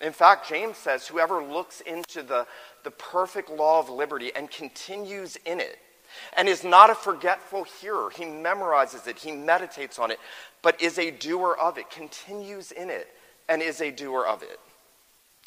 In 0.00 0.12
fact, 0.12 0.48
James 0.48 0.76
says, 0.76 1.06
whoever 1.06 1.42
looks 1.42 1.80
into 1.82 2.22
the, 2.22 2.46
the 2.84 2.90
perfect 2.90 3.50
law 3.50 3.78
of 3.78 3.88
liberty 3.88 4.30
and 4.34 4.50
continues 4.50 5.36
in 5.44 5.60
it, 5.60 5.78
and 6.36 6.48
is 6.48 6.64
not 6.64 6.90
a 6.90 6.94
forgetful 6.94 7.64
hearer, 7.64 8.10
he 8.10 8.24
memorizes 8.24 9.06
it, 9.06 9.18
he 9.18 9.32
meditates 9.32 9.98
on 9.98 10.10
it, 10.10 10.18
but 10.62 10.80
is 10.80 10.98
a 10.98 11.10
doer 11.10 11.56
of 11.60 11.78
it, 11.78 11.90
continues 11.90 12.72
in 12.72 12.90
it, 12.90 13.08
and 13.48 13.62
is 13.62 13.80
a 13.80 13.90
doer 13.90 14.24
of 14.26 14.42
it. 14.42 14.58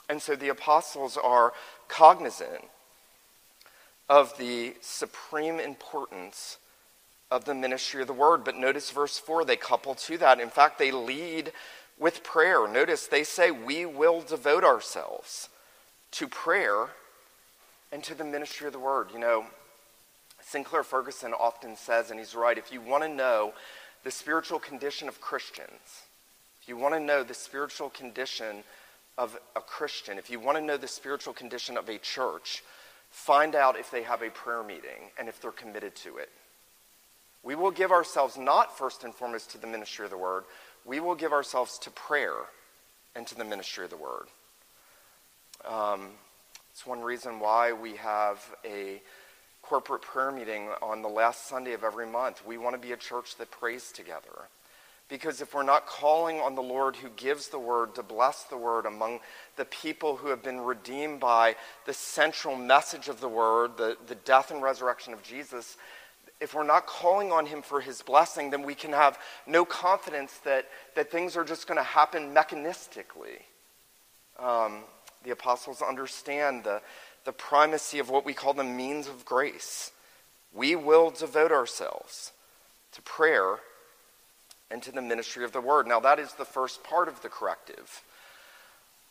And 0.10 0.22
so 0.22 0.36
the 0.36 0.50
apostles 0.50 1.18
are 1.18 1.54
cognizant 1.88 2.66
of 4.10 4.38
the 4.38 4.76
supreme 4.82 5.60
importance 5.60 6.58
of 7.32 7.46
the 7.46 7.56
ministry 7.56 8.02
of 8.02 8.08
the 8.08 8.14
word. 8.14 8.44
But 8.44 8.58
notice 8.58 8.92
verse 8.92 9.18
4, 9.18 9.46
they 9.46 9.56
couple 9.56 9.96
to 9.96 10.18
that. 10.20 10.40
In 10.40 10.50
fact, 10.50 10.78
they 10.78 10.92
lead 10.92 11.52
with 11.98 12.24
prayer. 12.24 12.68
Notice 12.68 13.08
they 13.08 13.24
say, 13.24 13.50
We 13.50 13.86
will 13.86 14.22
devote 14.22 14.64
ourselves 14.64 15.50
to 16.12 16.28
prayer 16.28 16.90
and 17.92 18.04
to 18.04 18.16
the 18.16 18.24
ministry 18.24 18.68
of 18.68 18.74
the 18.74 18.80
word. 18.80 19.08
You 19.14 19.20
know, 19.20 19.46
Sinclair 20.46 20.84
Ferguson 20.84 21.34
often 21.34 21.76
says, 21.76 22.12
and 22.12 22.20
he's 22.20 22.36
right, 22.36 22.58
if 22.58 22.72
you 22.72 22.82
want 22.82 23.04
to 23.04 23.10
know 23.10 23.54
the 24.04 24.12
spiritual 24.12 24.60
condition 24.60 25.08
of 25.08 25.22
Christians, 25.22 26.04
if 26.62 26.68
you 26.68 26.78
want 26.78 26.94
to 26.94 27.00
know 27.00 27.24
the 27.24 27.34
spiritual 27.34 27.90
condition 27.90 28.64
of 29.18 29.38
a 29.56 29.62
Christian, 29.62 30.18
if 30.18 30.30
you 30.30 30.40
want 30.40 30.58
to 30.58 30.64
know 30.64 30.78
the 30.78 30.88
spiritual 30.88 31.34
condition 31.34 31.78
of 31.78 31.88
a 31.90 31.98
church, 31.98 32.64
find 33.10 33.56
out 33.56 33.78
if 33.78 33.92
they 33.92 34.04
have 34.04 34.22
a 34.22 34.30
prayer 34.30 34.64
meeting 34.64 35.12
and 35.20 35.30
if 35.30 35.40
they're 35.40 35.52
committed 35.52 35.96
to 35.98 36.18
it. 36.18 36.30
We 37.44 37.56
will 37.56 37.72
give 37.72 37.92
ourselves 37.92 38.38
not 38.38 38.78
first 38.78 39.04
and 39.04 39.14
foremost 39.14 39.52
to 39.52 39.58
the 39.58 39.68
ministry 39.68 40.06
of 40.06 40.12
the 40.12 40.18
word, 40.18 40.46
we 40.86 41.00
will 41.00 41.16
give 41.16 41.32
ourselves 41.32 41.78
to 41.80 41.92
prayer 41.92 42.34
and 43.16 43.28
to 43.28 43.36
the 43.36 43.46
ministry 43.46 43.84
of 43.84 43.90
the 43.90 43.98
word. 43.98 44.28
Um, 45.66 46.10
it's 46.72 46.86
one 46.86 47.02
reason 47.02 47.40
why 47.40 47.72
we 47.74 47.96
have 47.98 48.40
a 48.66 49.02
corporate 49.62 50.02
prayer 50.02 50.32
meeting 50.32 50.70
on 50.82 51.02
the 51.02 51.08
last 51.08 51.48
Sunday 51.48 51.74
of 51.74 51.84
every 51.84 52.08
month. 52.08 52.46
We 52.46 52.58
want 52.58 52.76
to 52.76 52.82
be 52.82 52.94
a 52.94 52.98
church 52.98 53.38
that 53.38 53.52
prays 53.52 53.92
together. 53.92 54.50
Because 55.10 55.42
if 55.42 55.54
we're 55.54 55.64
not 55.64 55.86
calling 55.86 56.40
on 56.40 56.56
the 56.56 56.64
Lord 56.64 56.96
who 56.96 57.10
gives 57.10 57.50
the 57.50 57.60
word 57.60 57.96
to 57.96 58.04
bless 58.04 58.44
the 58.44 58.58
word 58.58 58.86
among 58.86 59.20
the 59.58 59.66
people 59.66 60.16
who 60.16 60.30
have 60.30 60.42
been 60.42 60.62
redeemed 60.62 61.20
by 61.20 61.56
the 61.86 61.94
central 61.94 62.56
message 62.56 63.10
of 63.10 63.20
the 63.20 63.28
word, 63.28 63.78
the, 63.78 63.98
the 64.08 64.16
death 64.16 64.50
and 64.50 64.64
resurrection 64.64 65.14
of 65.14 65.22
Jesus, 65.22 65.78
if 66.40 66.54
we're 66.54 66.64
not 66.64 66.88
calling 66.88 67.32
on 67.32 67.46
him 67.46 67.62
for 67.62 67.80
his 67.80 68.02
blessing, 68.02 68.50
then 68.50 68.64
we 68.64 68.76
can 68.76 68.92
have 68.92 69.18
no 69.46 69.66
confidence 69.66 70.40
that, 70.40 70.68
that 70.96 71.12
things 71.12 71.38
are 71.38 71.44
just 71.46 71.68
going 71.68 71.78
to 71.78 71.84
happen 71.84 72.34
mechanistically. 72.34 73.42
Um, 74.40 74.80
the 75.24 75.32
apostles 75.32 75.82
understand 75.82 76.64
the, 76.64 76.82
the 77.24 77.32
primacy 77.32 78.00
of 78.00 78.10
what 78.10 78.26
we 78.26 78.34
call 78.34 78.54
the 78.54 78.64
means 78.64 79.08
of 79.08 79.26
grace. 79.26 79.92
We 80.54 80.76
will 80.76 81.12
devote 81.12 81.52
ourselves 81.52 82.32
to 82.94 83.02
prayer 83.02 83.60
and 84.74 84.82
to 84.82 84.92
the 84.92 85.04
ministry 85.04 85.46
of 85.46 85.52
the 85.52 85.62
word. 85.62 85.88
Now, 85.88 86.00
that 86.00 86.18
is 86.18 86.34
the 86.34 86.46
first 86.46 86.84
part 86.84 87.08
of 87.08 87.22
the 87.22 87.30
corrective. 87.30 88.02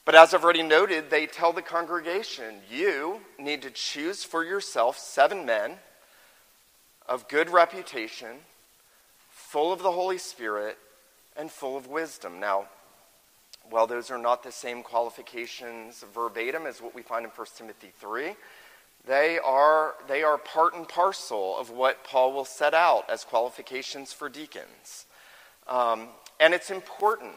But 0.05 0.17
as 0.17 0.35
I've 0.35 0.43
already 0.43 0.65
noted, 0.65 1.09
they 1.09 1.27
tell 1.27 1.53
the 1.53 1.63
congregation, 1.63 2.57
you 2.69 3.21
need 3.39 3.63
to 3.63 3.71
choose 3.71 4.25
for 4.25 4.45
yourself 4.45 4.99
seven 4.99 5.47
men 5.47 5.75
of 7.09 7.29
good 7.29 7.49
reputation, 7.49 8.39
full 9.31 9.73
of 9.73 9.85
the 9.85 9.93
Holy 9.93 10.19
Spirit, 10.19 10.77
and 11.37 11.49
full 11.49 11.77
of 11.77 11.87
wisdom. 11.87 12.41
Now, 12.41 12.67
while 13.71 13.87
those 13.87 14.11
are 14.11 14.19
not 14.19 14.43
the 14.43 14.51
same 14.51 14.83
qualifications 14.83 16.05
verbatim 16.13 16.67
as 16.67 16.83
what 16.83 16.93
we 16.93 17.03
find 17.03 17.25
in 17.25 17.31
1 17.31 17.47
Timothy 17.57 17.93
3, 18.01 18.35
they 19.07 19.39
are, 19.39 19.95
they 20.09 20.25
are 20.25 20.39
part 20.39 20.75
and 20.75 20.89
parcel 20.89 21.57
of 21.57 21.71
what 21.71 22.03
Paul 22.03 22.33
will 22.33 22.45
set 22.45 22.75
out 22.75 23.09
as 23.09 23.23
qualifications 23.23 24.13
for 24.13 24.29
deacons. 24.29 25.07
Um, 25.73 26.09
and 26.39 26.53
it's 26.53 26.71
important 26.71 27.33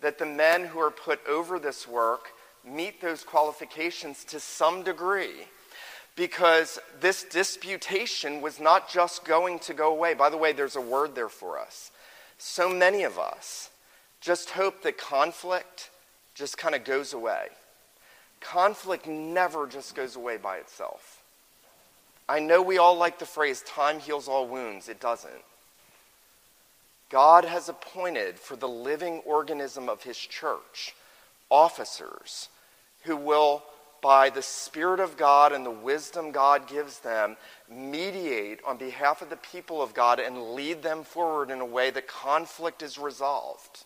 that 0.00 0.18
the 0.18 0.26
men 0.26 0.64
who 0.64 0.80
are 0.80 0.90
put 0.90 1.24
over 1.28 1.60
this 1.60 1.86
work 1.86 2.30
meet 2.66 3.00
those 3.00 3.22
qualifications 3.22 4.24
to 4.24 4.40
some 4.40 4.82
degree 4.82 5.46
because 6.16 6.80
this 7.00 7.22
disputation 7.22 8.40
was 8.40 8.58
not 8.58 8.90
just 8.90 9.24
going 9.24 9.60
to 9.60 9.72
go 9.72 9.92
away. 9.92 10.14
By 10.14 10.30
the 10.30 10.36
way, 10.36 10.52
there's 10.52 10.74
a 10.74 10.80
word 10.80 11.14
there 11.14 11.28
for 11.28 11.60
us. 11.60 11.92
So 12.38 12.68
many 12.68 13.04
of 13.04 13.20
us 13.20 13.70
just 14.20 14.50
hope 14.50 14.82
that 14.82 14.98
conflict 14.98 15.90
just 16.34 16.58
kind 16.58 16.74
of 16.74 16.84
goes 16.84 17.12
away. 17.12 17.46
Conflict 18.40 19.06
never 19.06 19.68
just 19.68 19.94
goes 19.94 20.16
away 20.16 20.38
by 20.38 20.56
itself. 20.56 21.22
I 22.28 22.40
know 22.40 22.62
we 22.62 22.78
all 22.78 22.96
like 22.96 23.20
the 23.20 23.26
phrase, 23.26 23.62
time 23.62 24.00
heals 24.00 24.26
all 24.26 24.48
wounds. 24.48 24.88
It 24.88 24.98
doesn't. 24.98 25.44
God 27.10 27.44
has 27.44 27.68
appointed 27.68 28.38
for 28.38 28.56
the 28.56 28.68
living 28.68 29.18
organism 29.26 29.88
of 29.88 30.04
his 30.04 30.16
church 30.16 30.94
officers 31.50 32.48
who 33.02 33.16
will, 33.16 33.64
by 34.00 34.30
the 34.30 34.42
Spirit 34.42 35.00
of 35.00 35.16
God 35.16 35.52
and 35.52 35.66
the 35.66 35.70
wisdom 35.70 36.30
God 36.30 36.68
gives 36.68 37.00
them, 37.00 37.36
mediate 37.68 38.60
on 38.64 38.76
behalf 38.76 39.22
of 39.22 39.28
the 39.28 39.36
people 39.36 39.82
of 39.82 39.92
God 39.92 40.20
and 40.20 40.54
lead 40.54 40.82
them 40.82 41.02
forward 41.02 41.50
in 41.50 41.60
a 41.60 41.66
way 41.66 41.90
that 41.90 42.06
conflict 42.06 42.82
is 42.82 42.96
resolved. 42.96 43.84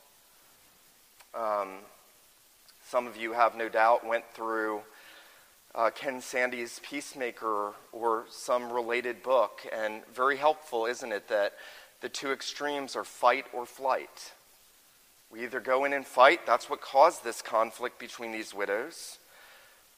Um, 1.34 1.78
some 2.86 3.06
of 3.06 3.16
you 3.16 3.32
have 3.32 3.56
no 3.56 3.68
doubt 3.68 4.06
went 4.06 4.24
through 4.34 4.82
uh, 5.74 5.90
Ken 5.90 6.20
Sande's 6.20 6.80
Peacemaker 6.88 7.72
or 7.90 8.24
some 8.30 8.70
related 8.70 9.22
book, 9.22 9.66
and 9.74 10.02
very 10.14 10.36
helpful, 10.36 10.86
isn't 10.86 11.10
it, 11.10 11.26
that 11.28 11.54
the 12.04 12.10
two 12.10 12.32
extremes 12.32 12.96
are 12.96 13.02
fight 13.02 13.46
or 13.54 13.64
flight. 13.64 14.34
We 15.32 15.42
either 15.42 15.58
go 15.58 15.86
in 15.86 15.94
and 15.94 16.04
fight, 16.04 16.44
that's 16.44 16.68
what 16.68 16.82
caused 16.82 17.24
this 17.24 17.40
conflict 17.40 17.98
between 17.98 18.30
these 18.30 18.52
widows, 18.52 19.16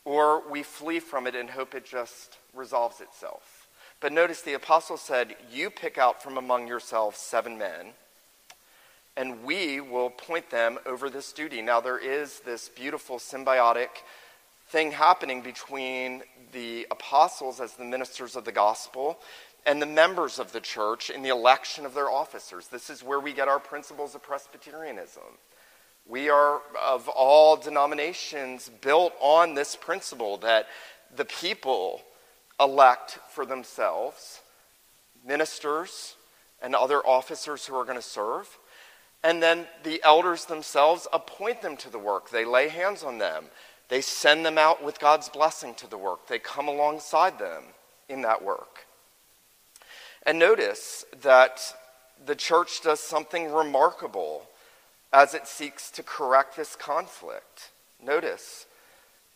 or 0.04 0.48
we 0.48 0.62
flee 0.62 1.00
from 1.00 1.26
it 1.26 1.34
and 1.34 1.50
hope 1.50 1.74
it 1.74 1.84
just 1.84 2.38
resolves 2.54 3.00
itself. 3.00 3.66
But 3.98 4.12
notice 4.12 4.40
the 4.40 4.52
apostle 4.52 4.96
said, 4.96 5.34
You 5.52 5.68
pick 5.68 5.98
out 5.98 6.22
from 6.22 6.38
among 6.38 6.68
yourselves 6.68 7.18
seven 7.18 7.58
men 7.58 7.86
and 9.16 9.42
we 9.42 9.80
will 9.80 10.10
point 10.10 10.48
them 10.50 10.78
over 10.86 11.10
this 11.10 11.32
duty. 11.32 11.60
Now, 11.60 11.80
there 11.80 11.98
is 11.98 12.38
this 12.40 12.68
beautiful 12.68 13.18
symbiotic 13.18 13.88
thing 14.68 14.92
happening 14.92 15.42
between 15.42 16.22
the 16.52 16.86
apostles 16.92 17.60
as 17.60 17.72
the 17.72 17.84
ministers 17.84 18.36
of 18.36 18.44
the 18.44 18.52
gospel 18.52 19.18
and 19.66 19.82
the 19.82 19.86
members 19.86 20.38
of 20.38 20.52
the 20.52 20.60
church 20.60 21.10
in 21.10 21.22
the 21.22 21.28
election 21.28 21.84
of 21.84 21.92
their 21.92 22.08
officers. 22.08 22.68
This 22.68 22.88
is 22.88 23.02
where 23.02 23.20
we 23.20 23.32
get 23.32 23.48
our 23.48 23.58
principles 23.58 24.14
of 24.14 24.22
Presbyterianism. 24.22 25.22
We 26.08 26.30
are, 26.30 26.62
of 26.80 27.08
all 27.08 27.56
denominations, 27.56 28.70
built 28.80 29.12
on 29.20 29.54
this 29.54 29.74
principle 29.74 30.36
that 30.38 30.68
the 31.14 31.24
people 31.24 32.02
elect 32.60 33.18
for 33.30 33.44
themselves 33.44 34.40
ministers 35.26 36.14
and 36.62 36.74
other 36.74 37.04
officers 37.04 37.66
who 37.66 37.74
are 37.74 37.84
going 37.84 37.98
to 37.98 38.02
serve. 38.02 38.58
And 39.24 39.42
then 39.42 39.66
the 39.82 40.00
elders 40.04 40.44
themselves 40.44 41.08
appoint 41.12 41.60
them 41.60 41.76
to 41.78 41.90
the 41.90 41.98
work. 41.98 42.30
They 42.30 42.44
lay 42.44 42.68
hands 42.68 43.02
on 43.02 43.18
them. 43.18 43.46
They 43.88 44.00
send 44.00 44.46
them 44.46 44.58
out 44.58 44.84
with 44.84 45.00
God's 45.00 45.28
blessing 45.28 45.74
to 45.74 45.90
the 45.90 45.98
work. 45.98 46.28
They 46.28 46.38
come 46.38 46.68
alongside 46.68 47.38
them 47.38 47.64
in 48.08 48.22
that 48.22 48.44
work. 48.44 48.85
And 50.26 50.40
notice 50.40 51.04
that 51.22 51.60
the 52.26 52.34
church 52.34 52.82
does 52.82 52.98
something 52.98 53.52
remarkable 53.52 54.48
as 55.12 55.34
it 55.34 55.46
seeks 55.46 55.90
to 55.92 56.02
correct 56.02 56.56
this 56.56 56.74
conflict. 56.74 57.70
Notice, 58.04 58.66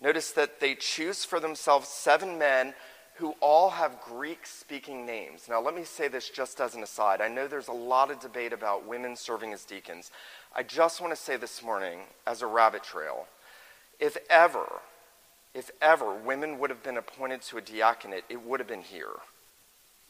notice 0.03 0.33
that 0.33 0.59
they 0.59 0.75
choose 0.75 1.25
for 1.25 1.39
themselves 1.39 1.89
seven 1.89 2.39
men 2.39 2.75
who 3.15 3.35
all 3.41 3.71
have 3.71 4.01
Greek 4.01 4.47
speaking 4.47 5.07
names. 5.07 5.47
Now, 5.49 5.61
let 5.61 5.77
me 5.77 5.85
say 5.85 6.09
this 6.09 6.29
just 6.29 6.61
as 6.61 6.75
an 6.75 6.83
aside. 6.83 7.21
I 7.21 7.29
know 7.29 7.47
there's 7.47 7.69
a 7.69 7.73
lot 7.73 8.11
of 8.11 8.19
debate 8.19 8.53
about 8.53 8.87
women 8.87 9.15
serving 9.15 9.53
as 9.53 9.65
deacons. 9.65 10.11
I 10.57 10.63
just 10.65 11.01
want 11.01 11.13
to 11.15 11.23
say 11.23 11.37
this 11.37 11.63
morning, 11.63 12.01
as 12.27 12.43
a 12.43 12.47
rabbit 12.47 12.83
trail, 12.83 13.27
if 14.01 14.17
ever, 14.29 14.81
if 15.55 15.71
ever 15.81 16.15
women 16.15 16.59
would 16.59 16.71
have 16.71 16.83
been 16.83 16.97
appointed 16.97 17.43
to 17.43 17.59
a 17.59 17.61
diaconate, 17.61 18.25
it 18.29 18.43
would 18.43 18.59
have 18.59 18.69
been 18.69 18.83
here. 18.83 19.21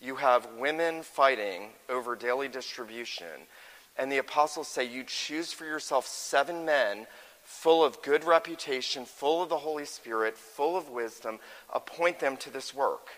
You 0.00 0.16
have 0.16 0.48
women 0.58 1.02
fighting 1.02 1.70
over 1.88 2.16
daily 2.16 2.48
distribution, 2.48 3.46
and 3.96 4.10
the 4.10 4.18
apostles 4.18 4.68
say, 4.68 4.84
You 4.84 5.04
choose 5.04 5.52
for 5.52 5.64
yourself 5.64 6.06
seven 6.06 6.64
men 6.64 7.06
full 7.42 7.84
of 7.84 8.00
good 8.02 8.24
reputation, 8.24 9.04
full 9.04 9.42
of 9.42 9.48
the 9.48 9.58
Holy 9.58 9.84
Spirit, 9.84 10.38
full 10.38 10.76
of 10.76 10.88
wisdom, 10.88 11.38
appoint 11.74 12.20
them 12.20 12.36
to 12.38 12.50
this 12.50 12.72
work. 12.72 13.08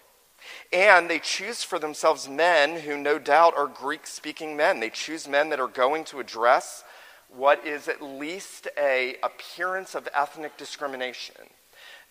And 0.72 1.08
they 1.08 1.18
choose 1.18 1.62
for 1.62 1.78
themselves 1.78 2.28
men 2.28 2.80
who 2.80 2.96
no 2.96 3.18
doubt 3.18 3.54
are 3.56 3.66
Greek 3.66 4.06
speaking 4.06 4.56
men. 4.56 4.80
They 4.80 4.90
choose 4.90 5.28
men 5.28 5.50
that 5.50 5.60
are 5.60 5.68
going 5.68 6.04
to 6.04 6.18
address 6.18 6.82
what 7.28 7.64
is 7.66 7.88
at 7.88 8.02
least 8.02 8.68
a 8.76 9.16
appearance 9.22 9.94
of 9.94 10.08
ethnic 10.14 10.56
discrimination. 10.56 11.36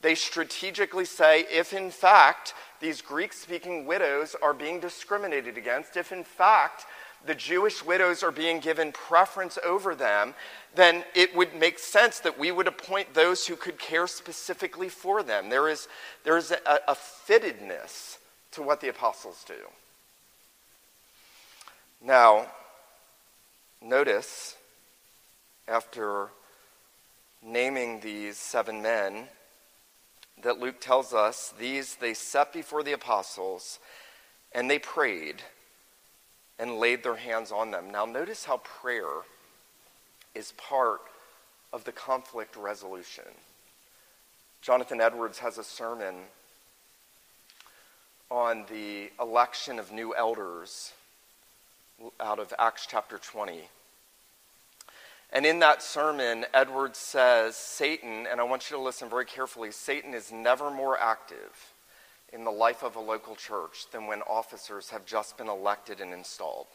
They 0.01 0.15
strategically 0.15 1.05
say 1.05 1.45
if 1.51 1.73
in 1.73 1.91
fact 1.91 2.53
these 2.79 3.01
Greek 3.01 3.33
speaking 3.33 3.85
widows 3.85 4.35
are 4.41 4.53
being 4.53 4.79
discriminated 4.79 5.57
against, 5.57 5.95
if 5.95 6.11
in 6.11 6.23
fact 6.23 6.85
the 7.25 7.35
Jewish 7.35 7.85
widows 7.85 8.23
are 8.23 8.31
being 8.31 8.59
given 8.59 8.91
preference 8.91 9.59
over 9.63 9.93
them, 9.93 10.33
then 10.73 11.03
it 11.13 11.35
would 11.35 11.53
make 11.53 11.77
sense 11.77 12.19
that 12.19 12.39
we 12.39 12.51
would 12.51 12.67
appoint 12.67 13.13
those 13.13 13.45
who 13.45 13.55
could 13.55 13.77
care 13.77 14.07
specifically 14.07 14.89
for 14.89 15.21
them. 15.21 15.49
There 15.49 15.69
is, 15.69 15.87
there 16.23 16.37
is 16.37 16.51
a, 16.51 16.79
a 16.87 16.95
fittedness 16.95 18.17
to 18.53 18.63
what 18.63 18.81
the 18.81 18.89
apostles 18.89 19.45
do. 19.47 19.53
Now, 22.03 22.47
notice 23.81 24.55
after 25.67 26.29
naming 27.43 27.99
these 27.99 28.37
seven 28.37 28.81
men 28.81 29.27
that 30.41 30.59
Luke 30.59 30.79
tells 30.79 31.13
us 31.13 31.53
these 31.59 31.95
they 31.95 32.13
set 32.13 32.53
before 32.53 32.83
the 32.83 32.93
apostles 32.93 33.79
and 34.51 34.69
they 34.69 34.79
prayed 34.79 35.43
and 36.59 36.77
laid 36.77 37.03
their 37.03 37.15
hands 37.15 37.51
on 37.51 37.71
them. 37.71 37.89
Now, 37.91 38.05
notice 38.05 38.45
how 38.45 38.57
prayer 38.57 39.21
is 40.35 40.53
part 40.53 41.01
of 41.73 41.83
the 41.83 41.91
conflict 41.91 42.55
resolution. 42.55 43.25
Jonathan 44.61 45.01
Edwards 45.01 45.39
has 45.39 45.57
a 45.57 45.63
sermon 45.63 46.15
on 48.29 48.65
the 48.69 49.09
election 49.19 49.79
of 49.79 49.91
new 49.91 50.15
elders 50.15 50.93
out 52.19 52.39
of 52.39 52.53
Acts 52.57 52.87
chapter 52.89 53.17
20. 53.17 53.61
And 55.33 55.45
in 55.45 55.59
that 55.59 55.81
sermon, 55.81 56.45
Edwards 56.53 56.99
says 56.99 57.55
Satan, 57.55 58.27
and 58.29 58.41
I 58.41 58.43
want 58.43 58.69
you 58.69 58.75
to 58.75 58.83
listen 58.83 59.09
very 59.09 59.25
carefully 59.25 59.71
Satan 59.71 60.13
is 60.13 60.31
never 60.31 60.69
more 60.69 60.99
active 60.99 61.73
in 62.33 62.43
the 62.43 62.51
life 62.51 62.83
of 62.83 62.95
a 62.95 62.99
local 62.99 63.35
church 63.35 63.85
than 63.91 64.07
when 64.07 64.21
officers 64.23 64.89
have 64.89 65.05
just 65.05 65.37
been 65.37 65.47
elected 65.47 66.01
and 66.01 66.13
installed. 66.13 66.67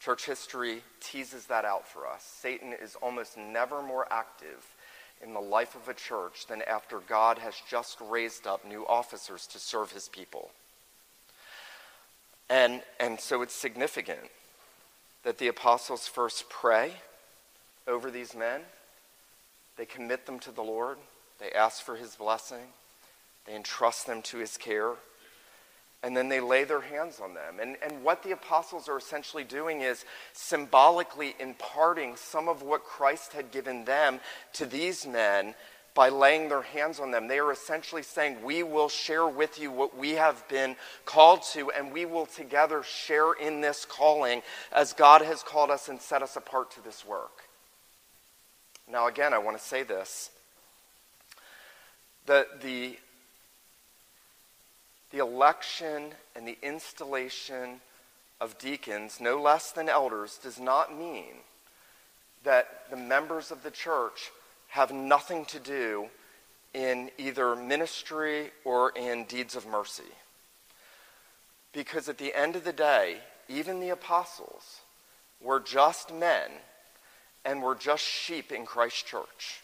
Church 0.00 0.26
history 0.26 0.82
teases 1.00 1.46
that 1.46 1.64
out 1.64 1.86
for 1.86 2.06
us. 2.06 2.22
Satan 2.22 2.72
is 2.72 2.96
almost 3.02 3.36
never 3.36 3.82
more 3.82 4.06
active 4.10 4.74
in 5.22 5.34
the 5.34 5.40
life 5.40 5.74
of 5.74 5.88
a 5.88 5.94
church 5.94 6.46
than 6.46 6.62
after 6.62 7.00
God 7.00 7.38
has 7.38 7.54
just 7.68 7.98
raised 8.00 8.46
up 8.46 8.64
new 8.64 8.86
officers 8.86 9.46
to 9.48 9.58
serve 9.58 9.92
his 9.92 10.08
people. 10.08 10.50
And, 12.48 12.82
and 13.00 13.18
so 13.18 13.42
it's 13.42 13.54
significant 13.54 14.30
that 15.24 15.38
the 15.38 15.48
apostles 15.48 16.06
first 16.06 16.48
pray 16.48 16.92
over 17.88 18.10
these 18.10 18.36
men. 18.36 18.60
They 19.76 19.86
commit 19.86 20.26
them 20.26 20.38
to 20.40 20.52
the 20.52 20.62
Lord. 20.62 20.98
They 21.40 21.50
ask 21.52 21.82
for 21.82 21.96
his 21.96 22.16
blessing. 22.16 22.66
They 23.46 23.56
entrust 23.56 24.06
them 24.06 24.22
to 24.22 24.38
his 24.38 24.56
care. 24.56 24.92
And 26.02 26.16
then 26.16 26.28
they 26.28 26.40
lay 26.40 26.64
their 26.64 26.80
hands 26.80 27.18
on 27.20 27.34
them. 27.34 27.58
And, 27.60 27.76
and 27.82 28.04
what 28.04 28.22
the 28.22 28.30
apostles 28.30 28.88
are 28.88 28.98
essentially 28.98 29.42
doing 29.42 29.80
is 29.80 30.04
symbolically 30.32 31.34
imparting 31.40 32.14
some 32.14 32.48
of 32.48 32.62
what 32.62 32.84
Christ 32.84 33.32
had 33.32 33.50
given 33.50 33.84
them 33.84 34.20
to 34.52 34.66
these 34.66 35.06
men 35.06 35.54
by 35.94 36.08
laying 36.10 36.48
their 36.48 36.62
hands 36.62 37.00
on 37.00 37.10
them. 37.10 37.26
They 37.26 37.40
are 37.40 37.50
essentially 37.50 38.04
saying, 38.04 38.42
We 38.44 38.62
will 38.62 38.88
share 38.88 39.26
with 39.26 39.58
you 39.58 39.72
what 39.72 39.96
we 39.98 40.10
have 40.10 40.46
been 40.48 40.76
called 41.04 41.42
to, 41.54 41.72
and 41.72 41.92
we 41.92 42.06
will 42.06 42.26
together 42.26 42.84
share 42.84 43.32
in 43.32 43.60
this 43.60 43.84
calling 43.84 44.42
as 44.72 44.92
God 44.92 45.22
has 45.22 45.42
called 45.42 45.70
us 45.70 45.88
and 45.88 46.00
set 46.00 46.22
us 46.22 46.36
apart 46.36 46.70
to 46.72 46.84
this 46.84 47.04
work. 47.04 47.47
Now, 48.90 49.06
again, 49.06 49.34
I 49.34 49.38
want 49.38 49.58
to 49.58 49.62
say 49.62 49.82
this. 49.82 50.30
The, 52.26 52.46
the, 52.62 52.96
the 55.10 55.18
election 55.18 56.12
and 56.34 56.48
the 56.48 56.56
installation 56.62 57.80
of 58.40 58.58
deacons, 58.58 59.18
no 59.20 59.40
less 59.40 59.72
than 59.72 59.88
elders, 59.88 60.38
does 60.42 60.58
not 60.58 60.96
mean 60.96 61.42
that 62.44 62.90
the 62.90 62.96
members 62.96 63.50
of 63.50 63.62
the 63.62 63.70
church 63.70 64.30
have 64.68 64.92
nothing 64.92 65.44
to 65.46 65.58
do 65.58 66.06
in 66.72 67.10
either 67.18 67.56
ministry 67.56 68.50
or 68.64 68.90
in 68.90 69.24
deeds 69.24 69.56
of 69.56 69.66
mercy. 69.66 70.02
Because 71.72 72.08
at 72.08 72.18
the 72.18 72.34
end 72.34 72.56
of 72.56 72.64
the 72.64 72.72
day, 72.72 73.18
even 73.48 73.80
the 73.80 73.88
apostles 73.90 74.80
were 75.40 75.60
just 75.60 76.12
men 76.12 76.50
and 77.44 77.62
we're 77.62 77.76
just 77.76 78.04
sheep 78.04 78.52
in 78.52 78.66
Christ 78.66 79.06
Church. 79.06 79.60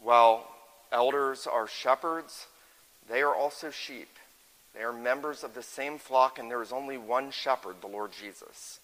While 0.00 0.46
elders 0.92 1.46
are 1.46 1.66
shepherds, 1.66 2.46
they 3.08 3.22
are 3.22 3.34
also 3.34 3.70
sheep. 3.70 4.08
They 4.74 4.82
are 4.82 4.92
members 4.92 5.42
of 5.42 5.54
the 5.54 5.62
same 5.62 5.98
flock, 5.98 6.38
and 6.38 6.50
there 6.50 6.62
is 6.62 6.72
only 6.72 6.98
one 6.98 7.30
shepherd, 7.30 7.76
the 7.80 7.86
Lord 7.86 8.10
Jesus. 8.12 8.80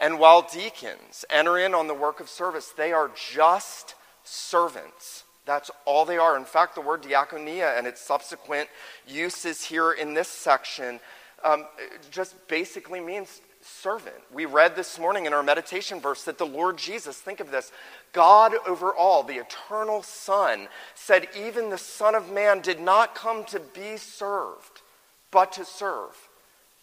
And 0.00 0.18
while 0.18 0.42
deacons 0.42 1.24
enter 1.30 1.58
in 1.58 1.74
on 1.74 1.88
the 1.88 1.94
work 1.94 2.20
of 2.20 2.28
service, 2.28 2.72
they 2.76 2.92
are 2.92 3.10
just 3.34 3.94
servants. 4.24 5.24
That's 5.44 5.70
all 5.84 6.04
they 6.04 6.18
are. 6.18 6.36
In 6.36 6.44
fact, 6.44 6.74
the 6.74 6.80
word 6.80 7.02
diaconia 7.02 7.78
and 7.78 7.86
its 7.86 8.00
subsequent 8.00 8.68
uses 9.06 9.64
here 9.64 9.92
in 9.92 10.14
this 10.14 10.28
section 10.28 11.00
um, 11.44 11.66
just 12.10 12.34
basically 12.48 13.00
means 13.00 13.40
servant. 13.66 14.16
We 14.32 14.44
read 14.44 14.76
this 14.76 14.98
morning 14.98 15.26
in 15.26 15.32
our 15.32 15.42
meditation 15.42 16.00
verse 16.00 16.24
that 16.24 16.38
the 16.38 16.46
Lord 16.46 16.78
Jesus, 16.78 17.18
think 17.18 17.40
of 17.40 17.50
this, 17.50 17.72
God 18.12 18.54
over 18.66 18.94
all, 18.94 19.22
the 19.22 19.38
eternal 19.38 20.02
Son, 20.02 20.68
said, 20.94 21.28
Even 21.36 21.70
the 21.70 21.78
Son 21.78 22.14
of 22.14 22.30
Man 22.30 22.60
did 22.60 22.80
not 22.80 23.14
come 23.14 23.44
to 23.46 23.60
be 23.60 23.96
served, 23.96 24.82
but 25.30 25.52
to 25.52 25.64
serve 25.64 26.16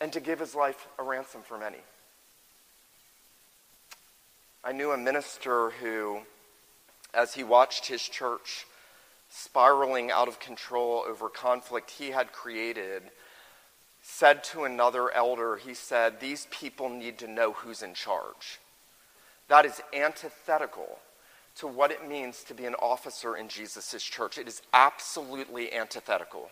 and 0.01 0.11
to 0.13 0.19
give 0.19 0.39
his 0.39 0.53
life 0.53 0.87
a 0.99 1.03
ransom 1.03 1.41
for 1.43 1.57
many. 1.57 1.77
I 4.63 4.71
knew 4.71 4.91
a 4.91 4.97
minister 4.97 5.71
who, 5.71 6.19
as 7.13 7.33
he 7.33 7.43
watched 7.43 7.87
his 7.87 8.01
church 8.01 8.65
spiraling 9.29 10.11
out 10.11 10.27
of 10.27 10.39
control 10.39 11.03
over 11.07 11.27
conflict 11.27 11.91
he 11.91 12.11
had 12.11 12.31
created, 12.31 13.03
said 14.03 14.43
to 14.43 14.65
another 14.65 15.09
elder, 15.11 15.55
he 15.55 15.73
said, 15.73 16.19
These 16.19 16.47
people 16.51 16.89
need 16.89 17.17
to 17.19 17.27
know 17.27 17.53
who's 17.53 17.81
in 17.81 17.93
charge. 17.93 18.59
That 19.47 19.65
is 19.65 19.81
antithetical 19.93 20.99
to 21.55 21.67
what 21.67 21.89
it 21.91 22.07
means 22.07 22.43
to 22.43 22.53
be 22.53 22.65
an 22.65 22.75
officer 22.75 23.37
in 23.37 23.47
Jesus' 23.47 24.03
church. 24.03 24.37
It 24.37 24.47
is 24.47 24.61
absolutely 24.73 25.73
antithetical. 25.73 26.49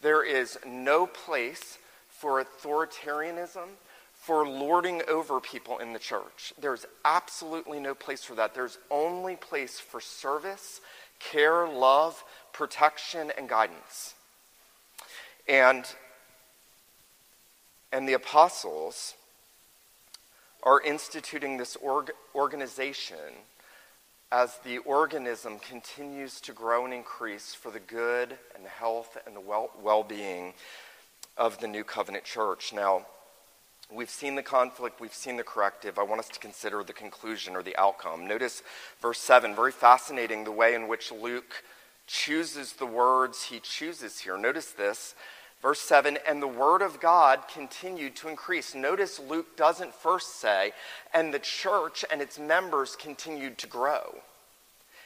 There 0.00 0.24
is 0.24 0.58
no 0.66 1.06
place 1.06 1.78
for 2.08 2.42
authoritarianism, 2.42 3.68
for 4.14 4.46
lording 4.46 5.02
over 5.08 5.40
people 5.40 5.78
in 5.78 5.92
the 5.92 5.98
church. 5.98 6.54
There's 6.58 6.86
absolutely 7.04 7.80
no 7.80 7.94
place 7.94 8.24
for 8.24 8.34
that. 8.36 8.54
There's 8.54 8.78
only 8.90 9.36
place 9.36 9.78
for 9.80 10.00
service, 10.00 10.80
care, 11.18 11.68
love, 11.68 12.22
protection, 12.52 13.32
and 13.36 13.48
guidance. 13.48 14.14
And 15.48 15.84
and 17.92 18.08
the 18.08 18.14
apostles 18.14 19.14
are 20.62 20.80
instituting 20.80 21.56
this 21.56 21.76
org- 21.76 22.12
organization 22.34 23.16
as 24.32 24.58
the 24.64 24.78
organism 24.78 25.58
continues 25.58 26.40
to 26.40 26.52
grow 26.52 26.84
and 26.84 26.94
increase 26.94 27.54
for 27.54 27.70
the 27.70 27.80
good 27.80 28.36
and 28.54 28.66
health 28.66 29.18
and 29.26 29.34
the 29.34 29.40
well 29.40 30.04
being 30.04 30.54
of 31.36 31.58
the 31.58 31.66
new 31.66 31.82
covenant 31.82 32.24
church. 32.24 32.72
Now, 32.72 33.06
we've 33.90 34.10
seen 34.10 34.36
the 34.36 34.42
conflict, 34.42 35.00
we've 35.00 35.12
seen 35.12 35.36
the 35.36 35.42
corrective. 35.42 35.98
I 35.98 36.04
want 36.04 36.20
us 36.20 36.28
to 36.28 36.38
consider 36.38 36.84
the 36.84 36.92
conclusion 36.92 37.56
or 37.56 37.62
the 37.62 37.76
outcome. 37.76 38.28
Notice 38.28 38.62
verse 39.00 39.18
7, 39.18 39.54
very 39.54 39.72
fascinating 39.72 40.44
the 40.44 40.52
way 40.52 40.74
in 40.74 40.86
which 40.86 41.10
Luke 41.10 41.64
chooses 42.06 42.74
the 42.74 42.86
words 42.86 43.44
he 43.44 43.58
chooses 43.58 44.20
here. 44.20 44.36
Notice 44.36 44.72
this. 44.72 45.14
Verse 45.62 45.80
7 45.80 46.18
And 46.26 46.40
the 46.42 46.48
word 46.48 46.82
of 46.82 47.00
God 47.00 47.48
continued 47.52 48.16
to 48.16 48.28
increase. 48.28 48.74
Notice 48.74 49.20
Luke 49.20 49.56
doesn't 49.56 49.94
first 49.94 50.40
say, 50.40 50.72
and 51.12 51.32
the 51.32 51.38
church 51.38 52.04
and 52.10 52.20
its 52.22 52.38
members 52.38 52.96
continued 52.96 53.58
to 53.58 53.66
grow. 53.66 54.16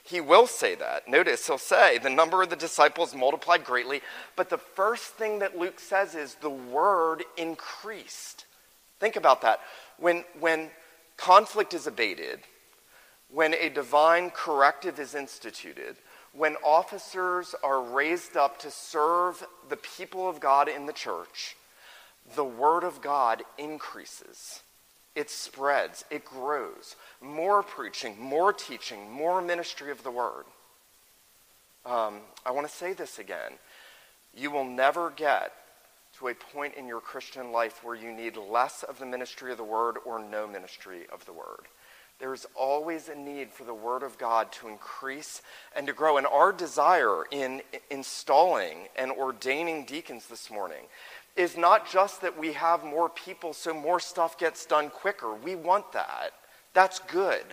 He 0.05 0.21
will 0.21 0.47
say 0.47 0.75
that. 0.75 1.09
Notice 1.09 1.47
he'll 1.47 1.57
say, 1.57 1.97
the 1.97 2.11
number 2.11 2.43
of 2.43 2.51
the 2.51 2.57
disciples 2.57 3.15
multiplied 3.15 3.65
greatly. 3.65 4.03
But 4.37 4.51
the 4.51 4.59
first 4.59 5.15
thing 5.15 5.39
that 5.39 5.59
Luke 5.59 5.81
says 5.81 6.15
is, 6.15 6.35
the 6.35 6.51
word 6.51 7.25
increased. 7.39 8.45
Think 9.01 9.17
about 9.17 9.41
that. 9.43 9.61
When, 9.99 10.25
when 10.39 10.69
conflict 11.17 11.73
is 11.73 11.87
abated, 11.87 12.41
when 13.31 13.55
a 13.55 13.71
divine 13.71 14.31
corrective 14.31 15.01
is 15.01 15.15
instituted, 15.15 15.97
when 16.37 16.57
officers 16.65 17.55
are 17.63 17.81
raised 17.81 18.37
up 18.37 18.59
to 18.61 18.71
serve 18.71 19.47
the 19.69 19.77
people 19.77 20.29
of 20.29 20.41
God 20.41 20.69
in 20.69 20.87
the 20.87 20.93
church, 20.93 21.57
the 22.35 22.45
word 22.45 22.83
of 22.83 23.01
God 23.01 23.43
increases. 23.59 24.63
It 25.15 25.31
spreads, 25.31 26.05
it 26.11 26.25
grows. 26.25 26.97
More 27.21 27.63
preaching, 27.63 28.21
more 28.21 28.53
teaching, 28.53 29.11
more 29.11 29.41
ministry 29.41 29.93
of 29.93 30.03
the 30.03 30.11
word. 30.11 30.45
Um, 31.87 32.21
I 32.45 32.51
want 32.51 32.67
to 32.67 32.73
say 32.73 32.95
this 32.95 33.19
again. 33.19 33.53
You 34.35 34.51
will 34.51 34.65
never 34.65 35.11
get 35.11 35.53
to 36.19 36.29
a 36.29 36.35
point 36.35 36.75
in 36.75 36.89
your 36.89 37.01
Christian 37.01 37.53
life 37.53 37.85
where 37.85 37.95
you 37.95 38.13
need 38.13 38.37
less 38.37 38.83
of 38.83 38.99
the 38.99 39.07
ministry 39.07 39.53
of 39.53 39.59
the 39.59 39.65
word 39.65 39.99
or 40.05 40.19
no 40.19 40.49
ministry 40.49 41.03
of 41.13 41.25
the 41.27 41.33
word. 41.33 41.67
There 42.21 42.33
is 42.33 42.47
always 42.55 43.09
a 43.09 43.15
need 43.15 43.51
for 43.51 43.65
the 43.65 43.75
Word 43.75 44.03
of 44.03 44.19
God 44.19 44.53
to 44.53 44.69
increase 44.69 45.43
and 45.75 45.87
to 45.87 45.93
grow. 45.93 46.17
And 46.17 46.27
our 46.27 46.53
desire 46.53 47.25
in 47.31 47.61
installing 47.91 48.89
and 48.97 49.11
ordaining 49.11 49.85
deacons 49.85 50.27
this 50.27 50.51
morning 50.51 50.85
is 51.37 51.57
not 51.57 51.91
just 51.91 52.21
that 52.23 52.39
we 52.39 52.53
have 52.53 52.85
more 52.85 53.09
people 53.09 53.53
so 53.53 53.75
more 53.75 53.99
stuff 53.99 54.39
gets 54.39 54.65
done 54.65 54.91
quicker. 54.91 55.35
We 55.35 55.57
want 55.57 55.93
that. 55.93 56.31
That's 56.73 57.01
good. 57.01 57.45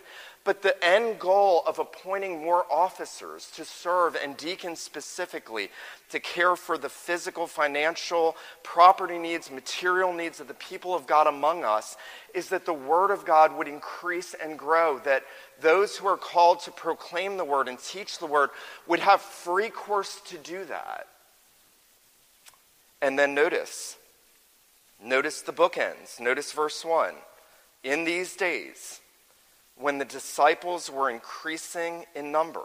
But 0.44 0.64
the 0.64 0.84
end 0.84 1.20
goal 1.20 1.64
of 1.68 1.78
appointing 1.78 2.42
more 2.42 2.66
officers 2.72 3.52
to 3.56 3.64
serve, 3.64 4.16
and 4.16 4.36
deacons 4.36 4.80
specifically, 4.80 5.70
to 6.10 6.20
care 6.20 6.56
for 6.56 6.78
the 6.78 6.90
physical, 6.90 7.46
financial, 7.46 8.36
property 8.64 9.20
needs, 9.20 9.52
material 9.52 10.14
needs 10.14 10.40
of 10.40 10.48
the 10.48 10.56
people 10.56 10.96
of 10.96 11.06
God 11.06 11.28
among 11.28 11.64
us, 11.64 11.96
is 12.34 12.50
that 12.50 12.66
the 12.66 12.74
Word 12.74 13.12
of 13.12 13.26
God 13.26 13.56
would 13.56 13.68
increase 13.68 14.34
and 14.34 14.58
grow, 14.58 15.00
that 15.00 15.24
those 15.60 15.98
who 15.98 16.08
are 16.08 16.18
called 16.18 16.62
to 16.62 16.72
proclaim 16.72 17.38
the 17.38 17.46
Word 17.46 17.68
and 17.68 17.78
teach 17.78 18.18
the 18.18 18.26
Word 18.26 18.50
would 18.88 19.00
have 19.00 19.22
free 19.22 19.70
course 19.70 20.22
to 20.26 20.38
do 20.38 20.66
that. 20.66 21.08
And 23.00 23.18
then 23.18 23.36
notice, 23.36 23.98
Notice 25.04 25.42
the 25.42 25.54
bookends. 25.54 26.20
Notice 26.20 26.52
verse 26.52 26.86
1. 26.86 27.16
In 27.84 28.04
these 28.04 28.36
days, 28.36 29.02
when 29.82 29.98
the 29.98 30.06
disciples 30.06 30.90
were 30.90 31.10
increasing 31.10 32.06
in 32.16 32.32
number, 32.32 32.64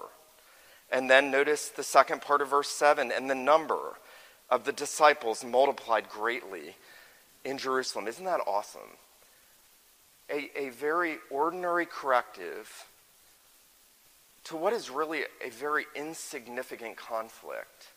and 0.90 1.10
then 1.10 1.30
notice 1.30 1.68
the 1.68 1.82
second 1.82 2.20
part 2.22 2.42
of 2.42 2.50
verse 2.50 2.68
7 2.68 3.10
and 3.10 3.28
the 3.28 3.34
number 3.34 3.94
of 4.50 4.64
the 4.64 4.72
disciples 4.72 5.44
multiplied 5.44 6.08
greatly 6.08 6.76
in 7.44 7.58
Jerusalem. 7.58 8.06
Isn't 8.06 8.24
that 8.24 8.40
awesome? 8.46 8.98
A, 10.30 10.50
a 10.56 10.68
very 10.70 11.16
ordinary 11.30 11.86
corrective 11.86 12.86
to 14.44 14.56
what 14.56 14.72
is 14.72 14.90
really 14.90 15.22
a 15.44 15.50
very 15.50 15.86
insignificant 15.94 16.96
conflict 16.96 17.88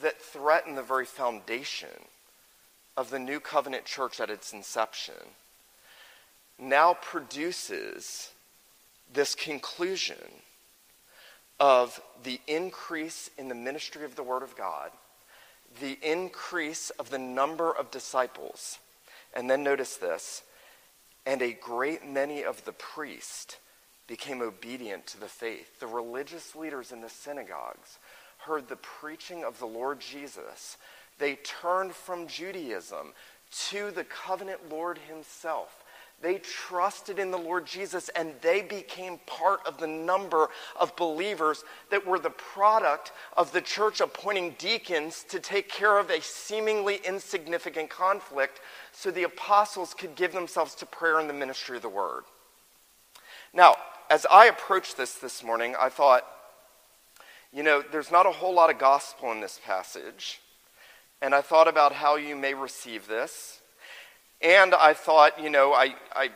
that 0.00 0.20
threatened 0.20 0.78
the 0.78 0.82
very 0.82 1.04
foundation 1.04 1.88
of 2.96 3.10
the 3.10 3.18
new 3.18 3.40
covenant 3.40 3.84
church 3.84 4.20
at 4.20 4.30
its 4.30 4.52
inception 4.52 5.14
now 6.58 6.94
produces 6.94 8.30
this 9.12 9.34
conclusion 9.34 10.16
of 11.58 12.00
the 12.22 12.40
increase 12.46 13.30
in 13.36 13.48
the 13.48 13.54
ministry 13.54 14.04
of 14.04 14.16
the 14.16 14.22
Word 14.22 14.42
of 14.42 14.56
God, 14.56 14.90
the 15.80 15.98
increase 16.02 16.90
of 16.90 17.10
the 17.10 17.18
number 17.18 17.70
of 17.70 17.90
disciples, 17.90 18.78
and 19.34 19.48
then 19.48 19.62
notice 19.62 19.96
this, 19.96 20.42
and 21.26 21.42
a 21.42 21.52
great 21.52 22.06
many 22.06 22.42
of 22.42 22.64
the 22.64 22.72
priests 22.72 23.58
became 24.06 24.42
obedient 24.42 25.06
to 25.06 25.20
the 25.20 25.28
faith. 25.28 25.78
The 25.78 25.86
religious 25.86 26.56
leaders 26.56 26.90
in 26.90 27.00
the 27.00 27.08
synagogues 27.08 27.98
heard 28.38 28.68
the 28.68 28.76
preaching 28.76 29.44
of 29.44 29.58
the 29.58 29.66
Lord 29.66 30.00
Jesus. 30.00 30.78
They 31.18 31.36
turned 31.36 31.92
from 31.92 32.26
Judaism 32.26 33.12
to 33.68 33.90
the 33.90 34.04
covenant 34.04 34.70
Lord 34.70 34.98
Himself. 34.98 35.79
They 36.22 36.38
trusted 36.38 37.18
in 37.18 37.30
the 37.30 37.38
Lord 37.38 37.66
Jesus 37.66 38.10
and 38.10 38.34
they 38.42 38.60
became 38.60 39.18
part 39.24 39.60
of 39.66 39.78
the 39.78 39.86
number 39.86 40.50
of 40.78 40.94
believers 40.96 41.64
that 41.90 42.06
were 42.06 42.18
the 42.18 42.28
product 42.28 43.12
of 43.38 43.52
the 43.52 43.62
church 43.62 44.02
appointing 44.02 44.56
deacons 44.58 45.24
to 45.30 45.40
take 45.40 45.70
care 45.70 45.98
of 45.98 46.10
a 46.10 46.20
seemingly 46.20 47.00
insignificant 47.06 47.88
conflict 47.88 48.60
so 48.92 49.10
the 49.10 49.22
apostles 49.22 49.94
could 49.94 50.14
give 50.14 50.32
themselves 50.32 50.74
to 50.74 50.86
prayer 50.86 51.18
and 51.18 51.28
the 51.28 51.34
ministry 51.34 51.76
of 51.76 51.82
the 51.82 51.88
word. 51.88 52.24
Now, 53.54 53.76
as 54.10 54.26
I 54.30 54.46
approached 54.46 54.98
this 54.98 55.14
this 55.14 55.42
morning, 55.42 55.74
I 55.78 55.88
thought, 55.88 56.26
you 57.50 57.62
know, 57.62 57.82
there's 57.92 58.10
not 58.10 58.26
a 58.26 58.30
whole 58.30 58.52
lot 58.52 58.68
of 58.68 58.78
gospel 58.78 59.32
in 59.32 59.40
this 59.40 59.58
passage. 59.64 60.40
And 61.22 61.34
I 61.34 61.40
thought 61.40 61.68
about 61.68 61.92
how 61.92 62.16
you 62.16 62.36
may 62.36 62.52
receive 62.54 63.06
this. 63.06 63.59
And 64.42 64.74
I 64.74 64.94
thought, 64.94 65.42
you 65.42 65.50
know, 65.50 65.72
I, 65.72 65.94
I 66.14 66.30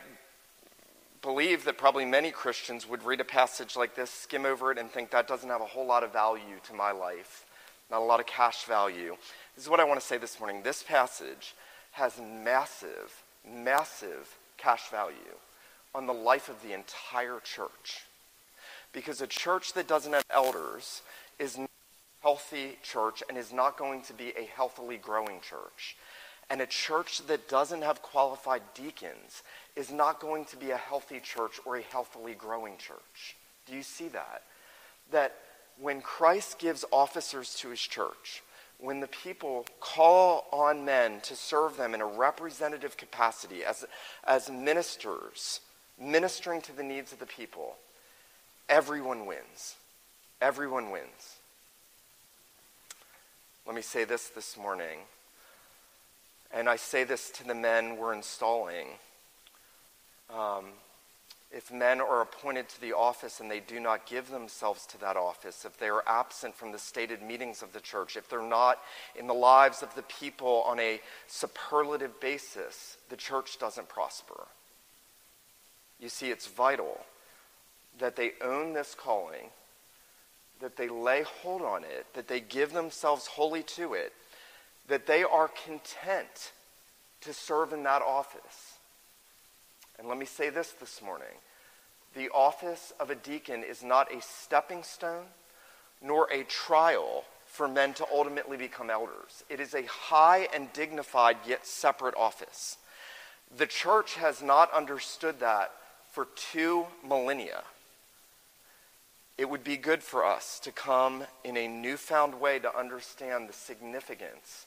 believe 1.21 1.65
that 1.65 1.77
probably 1.77 2.05
many 2.05 2.29
Christians 2.29 2.87
would 2.87 3.03
read 3.03 3.19
a 3.19 3.25
passage 3.25 3.75
like 3.75 3.95
this, 3.95 4.11
skim 4.11 4.45
over 4.45 4.71
it, 4.71 4.77
and 4.77 4.91
think 4.91 5.09
that 5.09 5.27
doesn't 5.27 5.49
have 5.49 5.61
a 5.61 5.65
whole 5.65 5.87
lot 5.87 6.03
of 6.03 6.13
value 6.13 6.59
to 6.67 6.73
my 6.73 6.91
life, 6.91 7.45
not 7.89 8.01
a 8.01 8.05
lot 8.05 8.19
of 8.19 8.27
cash 8.27 8.65
value. 8.65 9.15
This 9.55 9.63
is 9.63 9.69
what 9.69 9.79
I 9.79 9.85
want 9.85 9.99
to 9.99 10.05
say 10.05 10.17
this 10.17 10.39
morning. 10.39 10.61
This 10.61 10.83
passage 10.83 11.55
has 11.93 12.19
massive, 12.19 13.23
massive 13.49 14.37
cash 14.57 14.89
value 14.89 15.15
on 15.95 16.05
the 16.05 16.13
life 16.13 16.47
of 16.47 16.61
the 16.61 16.73
entire 16.73 17.39
church. 17.43 18.03
Because 18.93 19.19
a 19.19 19.27
church 19.27 19.73
that 19.73 19.87
doesn't 19.87 20.13
have 20.13 20.25
elders 20.29 21.01
is 21.39 21.57
not 21.57 21.69
a 21.69 22.27
healthy 22.27 22.77
church 22.83 23.23
and 23.27 23.37
is 23.37 23.51
not 23.51 23.77
going 23.77 24.01
to 24.03 24.13
be 24.13 24.31
a 24.37 24.47
healthily 24.55 24.97
growing 24.97 25.39
church. 25.41 25.97
And 26.49 26.61
a 26.61 26.67
church 26.67 27.25
that 27.27 27.49
doesn't 27.49 27.81
have 27.81 28.01
qualified 28.01 28.61
deacons 28.75 29.43
is 29.75 29.91
not 29.91 30.19
going 30.19 30.45
to 30.45 30.57
be 30.57 30.71
a 30.71 30.77
healthy 30.77 31.19
church 31.19 31.59
or 31.65 31.77
a 31.77 31.81
healthily 31.81 32.33
growing 32.33 32.77
church. 32.77 33.35
Do 33.65 33.73
you 33.73 33.83
see 33.83 34.07
that? 34.09 34.43
That 35.11 35.35
when 35.79 36.01
Christ 36.01 36.59
gives 36.59 36.85
officers 36.91 37.55
to 37.55 37.69
his 37.69 37.79
church, 37.79 38.43
when 38.79 38.99
the 38.99 39.07
people 39.07 39.65
call 39.79 40.47
on 40.51 40.85
men 40.85 41.21
to 41.21 41.35
serve 41.35 41.77
them 41.77 41.93
in 41.93 42.01
a 42.01 42.05
representative 42.05 42.97
capacity 42.97 43.63
as, 43.63 43.85
as 44.25 44.49
ministers, 44.49 45.61
ministering 45.99 46.61
to 46.61 46.75
the 46.75 46.83
needs 46.83 47.11
of 47.11 47.19
the 47.19 47.25
people, 47.25 47.75
everyone 48.69 49.25
wins. 49.25 49.75
Everyone 50.41 50.91
wins. 50.91 51.37
Let 53.65 53.75
me 53.75 53.81
say 53.81 54.03
this 54.03 54.27
this 54.27 54.57
morning 54.57 54.99
and 56.55 56.69
I 56.69 56.77
say 56.77 57.03
this 57.03 57.29
to 57.31 57.45
the 57.45 57.53
men 57.53 57.97
we're 57.97 58.13
installing. 58.13 58.87
Um, 60.33 60.65
if 61.51 61.71
men 61.71 62.01
are 62.01 62.21
appointed 62.21 62.69
to 62.69 62.81
the 62.81 62.93
office 62.93 63.39
and 63.39 63.51
they 63.51 63.59
do 63.59 63.79
not 63.79 64.07
give 64.07 64.29
themselves 64.29 64.85
to 64.87 64.99
that 65.01 65.17
office, 65.17 65.65
if 65.65 65.77
they 65.77 65.89
are 65.89 66.03
absent 66.07 66.55
from 66.55 66.71
the 66.71 66.79
stated 66.79 67.21
meetings 67.21 67.61
of 67.61 67.73
the 67.73 67.79
church, 67.81 68.15
if 68.15 68.29
they're 68.29 68.41
not 68.41 68.79
in 69.17 69.27
the 69.27 69.33
lives 69.33 69.83
of 69.83 69.93
the 69.95 70.01
people 70.03 70.63
on 70.65 70.79
a 70.79 71.01
superlative 71.27 72.19
basis, 72.19 72.97
the 73.09 73.17
church 73.17 73.59
doesn't 73.59 73.89
prosper. 73.89 74.47
You 75.99 76.09
see, 76.09 76.31
it's 76.31 76.47
vital 76.47 77.05
that 77.99 78.15
they 78.15 78.31
own 78.41 78.73
this 78.73 78.95
calling, 78.97 79.49
that 80.61 80.77
they 80.77 80.87
lay 80.87 81.23
hold 81.23 81.61
on 81.61 81.83
it, 81.83 82.05
that 82.13 82.27
they 82.27 82.39
give 82.39 82.73
themselves 82.73 83.27
wholly 83.27 83.63
to 83.63 83.93
it, 83.93 84.13
that 84.87 85.07
they 85.07 85.23
are 85.23 85.49
content 85.65 86.51
to 87.21 87.33
serve 87.33 87.73
in 87.73 87.83
that 87.83 88.01
office. 88.01 88.77
And 89.97 90.07
let 90.07 90.17
me 90.17 90.25
say 90.25 90.49
this 90.49 90.71
this 90.71 91.01
morning 91.01 91.27
the 92.15 92.29
office 92.29 92.93
of 92.99 93.09
a 93.09 93.15
deacon 93.15 93.63
is 93.63 93.83
not 93.83 94.13
a 94.13 94.21
stepping 94.21 94.83
stone 94.83 95.25
nor 96.01 96.31
a 96.31 96.43
trial 96.43 97.23
for 97.45 97.67
men 97.67 97.93
to 97.95 98.05
ultimately 98.11 98.57
become 98.57 98.89
elders. 98.89 99.43
It 99.49 99.59
is 99.59 99.73
a 99.73 99.85
high 99.85 100.47
and 100.53 100.71
dignified 100.73 101.37
yet 101.47 101.65
separate 101.65 102.15
office. 102.15 102.77
The 103.57 103.65
church 103.65 104.15
has 104.15 104.41
not 104.41 104.73
understood 104.73 105.39
that 105.39 105.71
for 106.11 106.27
two 106.51 106.85
millennia. 107.07 107.63
It 109.37 109.49
would 109.49 109.63
be 109.63 109.77
good 109.77 110.01
for 110.01 110.25
us 110.25 110.59
to 110.59 110.71
come 110.71 111.23
in 111.43 111.57
a 111.57 111.67
newfound 111.67 112.39
way 112.39 112.59
to 112.59 112.77
understand 112.77 113.49
the 113.49 113.53
significance 113.53 114.65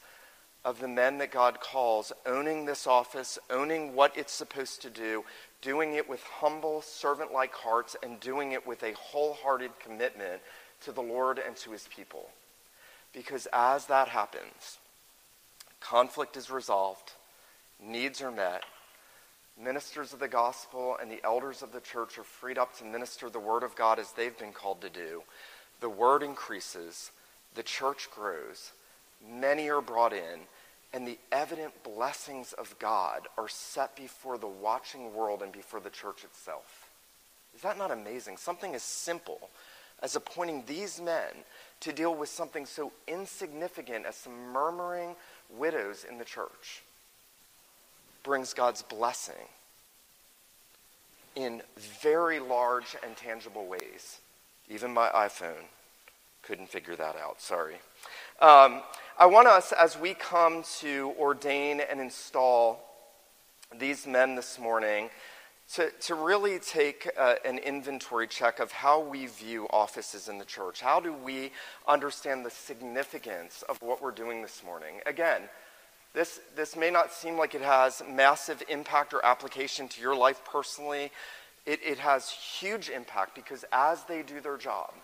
of 0.64 0.80
the 0.80 0.88
men 0.88 1.18
that 1.18 1.30
God 1.30 1.61
calls, 1.61 2.12
owning 2.26 2.64
this 2.64 2.86
office, 2.86 3.38
owning 3.50 3.94
what 3.94 4.16
it's 4.16 4.32
supposed 4.32 4.82
to 4.82 4.90
do, 4.90 5.24
doing 5.62 5.94
it 5.94 6.09
with 6.09 6.22
humble, 6.22 6.82
servant 6.82 7.32
like 7.32 7.52
hearts, 7.54 7.96
and 8.02 8.20
doing 8.20 8.52
it 8.52 8.66
with 8.66 8.82
a 8.82 8.92
wholehearted 8.92 9.70
commitment 9.78 10.42
to 10.84 10.92
the 10.92 11.02
Lord 11.02 11.40
and 11.44 11.56
to 11.56 11.70
his 11.70 11.88
people. 11.88 12.28
Because 13.12 13.48
as 13.52 13.86
that 13.86 14.09
happens, 14.09 14.78
conflict 15.80 16.36
is 16.36 16.50
resolved, 16.50 17.12
needs 17.82 18.20
are 18.20 18.30
met, 18.30 18.64
ministers 19.61 20.12
of 20.12 20.20
the 20.20 20.28
gospel 20.28 20.96
and 21.00 21.11
the 21.11 21.24
elders 21.24 21.62
of 21.62 21.72
the 21.72 21.80
church 21.80 22.18
are 22.18 22.24
freed 22.24 22.59
up 22.59 22.76
to 22.78 22.84
minister 22.84 23.28
the 23.28 23.40
word 23.40 23.62
of 23.62 23.74
God 23.74 23.98
as 23.98 24.12
they've 24.12 24.38
been 24.38 24.52
called 24.52 24.80
to 24.82 24.90
do. 24.90 25.22
The 25.80 25.88
word 25.88 26.22
increases, 26.22 27.11
the 27.54 27.62
church 27.62 28.09
grows, 28.14 28.72
many 29.26 29.68
are 29.70 29.80
brought 29.80 30.12
in, 30.12 30.40
and 30.92 31.06
the 31.06 31.18
evident 31.32 31.72
blessings 31.82 32.52
of 32.54 32.78
God 32.78 33.28
are 33.36 33.48
set 33.48 33.94
before 33.96 34.38
the 34.38 34.46
watching 34.46 35.14
world 35.14 35.42
and 35.42 35.52
before 35.52 35.80
the 35.80 35.90
church 35.90 36.24
itself. 36.24 36.90
Is 37.54 37.62
that 37.62 37.78
not 37.78 37.90
amazing? 37.90 38.36
Something 38.36 38.74
as 38.74 38.82
simple 38.82 39.50
as 40.02 40.16
appointing 40.16 40.64
these 40.66 41.00
men 41.00 41.30
to 41.80 41.92
deal 41.92 42.14
with 42.14 42.28
something 42.28 42.66
so 42.66 42.92
insignificant 43.06 44.06
as 44.06 44.16
some 44.16 44.52
murmuring 44.52 45.14
widows 45.50 46.04
in 46.08 46.18
the 46.18 46.24
church 46.24 46.82
brings 48.22 48.52
God's 48.52 48.82
blessing 48.82 49.34
in 51.34 51.62
very 51.76 52.40
large 52.40 52.96
and 53.04 53.16
tangible 53.16 53.66
ways. 53.66 54.18
Even 54.68 54.92
my 54.92 55.08
iPhone 55.10 55.64
couldn't 56.42 56.68
figure 56.68 56.96
that 56.96 57.16
out. 57.16 57.40
Sorry. 57.40 57.76
Um, 58.40 58.82
I 59.20 59.26
want 59.26 59.48
us, 59.48 59.72
as 59.72 59.98
we 59.98 60.14
come 60.14 60.62
to 60.78 61.12
ordain 61.18 61.80
and 61.80 62.00
install 62.00 62.78
these 63.76 64.06
men 64.06 64.36
this 64.36 64.60
morning, 64.60 65.10
to, 65.72 65.90
to 66.02 66.14
really 66.14 66.60
take 66.60 67.10
uh, 67.18 67.34
an 67.44 67.58
inventory 67.58 68.28
check 68.28 68.60
of 68.60 68.70
how 68.70 69.00
we 69.00 69.26
view 69.26 69.66
offices 69.70 70.28
in 70.28 70.38
the 70.38 70.44
church. 70.44 70.80
How 70.80 71.00
do 71.00 71.12
we 71.12 71.50
understand 71.88 72.46
the 72.46 72.50
significance 72.50 73.64
of 73.68 73.82
what 73.82 74.00
we're 74.00 74.12
doing 74.12 74.40
this 74.40 74.62
morning? 74.64 75.00
Again, 75.04 75.42
this, 76.14 76.38
this 76.54 76.76
may 76.76 76.92
not 76.92 77.12
seem 77.12 77.36
like 77.36 77.56
it 77.56 77.60
has 77.60 78.04
massive 78.08 78.62
impact 78.68 79.12
or 79.12 79.26
application 79.26 79.88
to 79.88 80.00
your 80.00 80.14
life 80.14 80.42
personally. 80.44 81.10
It, 81.66 81.80
it 81.84 81.98
has 81.98 82.30
huge 82.30 82.88
impact 82.88 83.34
because 83.34 83.64
as 83.72 84.04
they 84.04 84.22
do 84.22 84.40
their 84.40 84.58
job, 84.58 84.94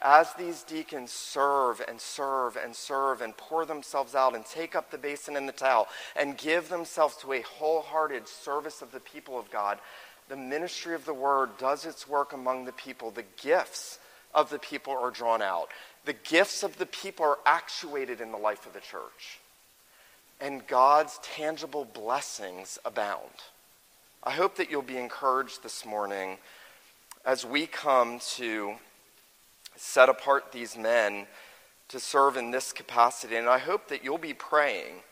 as 0.00 0.32
these 0.34 0.62
deacons 0.62 1.10
serve 1.10 1.82
and 1.86 2.00
serve 2.00 2.56
and 2.56 2.74
serve 2.74 3.20
and 3.20 3.36
pour 3.36 3.64
themselves 3.66 4.14
out 4.14 4.34
and 4.34 4.44
take 4.46 4.74
up 4.74 4.90
the 4.90 4.98
basin 4.98 5.36
and 5.36 5.48
the 5.48 5.52
towel 5.52 5.88
and 6.16 6.38
give 6.38 6.68
themselves 6.68 7.16
to 7.16 7.32
a 7.32 7.42
wholehearted 7.42 8.28
service 8.28 8.82
of 8.82 8.92
the 8.92 9.00
people 9.00 9.38
of 9.38 9.50
God, 9.50 9.78
the 10.28 10.36
ministry 10.36 10.94
of 10.94 11.04
the 11.04 11.14
word 11.14 11.50
does 11.58 11.84
its 11.84 12.08
work 12.08 12.32
among 12.32 12.64
the 12.64 12.72
people. 12.72 13.10
The 13.10 13.24
gifts 13.42 13.98
of 14.34 14.50
the 14.50 14.58
people 14.58 14.92
are 14.92 15.10
drawn 15.10 15.42
out. 15.42 15.68
The 16.04 16.12
gifts 16.12 16.62
of 16.62 16.78
the 16.78 16.86
people 16.86 17.24
are 17.24 17.38
actuated 17.46 18.20
in 18.20 18.30
the 18.30 18.38
life 18.38 18.66
of 18.66 18.74
the 18.74 18.80
church. 18.80 19.40
And 20.40 20.66
God's 20.66 21.18
tangible 21.22 21.84
blessings 21.84 22.78
abound. 22.84 23.30
I 24.22 24.32
hope 24.32 24.56
that 24.56 24.70
you'll 24.70 24.82
be 24.82 24.98
encouraged 24.98 25.62
this 25.62 25.84
morning 25.84 26.38
as 27.24 27.44
we 27.44 27.66
come 27.66 28.20
to 28.36 28.74
set 29.78 30.08
apart 30.08 30.52
these 30.52 30.76
men 30.76 31.26
to 31.88 32.00
serve 32.00 32.36
in 32.36 32.50
this 32.50 32.72
capacity. 32.72 33.36
And 33.36 33.48
I 33.48 33.58
hope 33.58 33.88
that 33.88 34.04
you'll 34.04 34.18
be 34.18 34.34
praying 34.34 35.02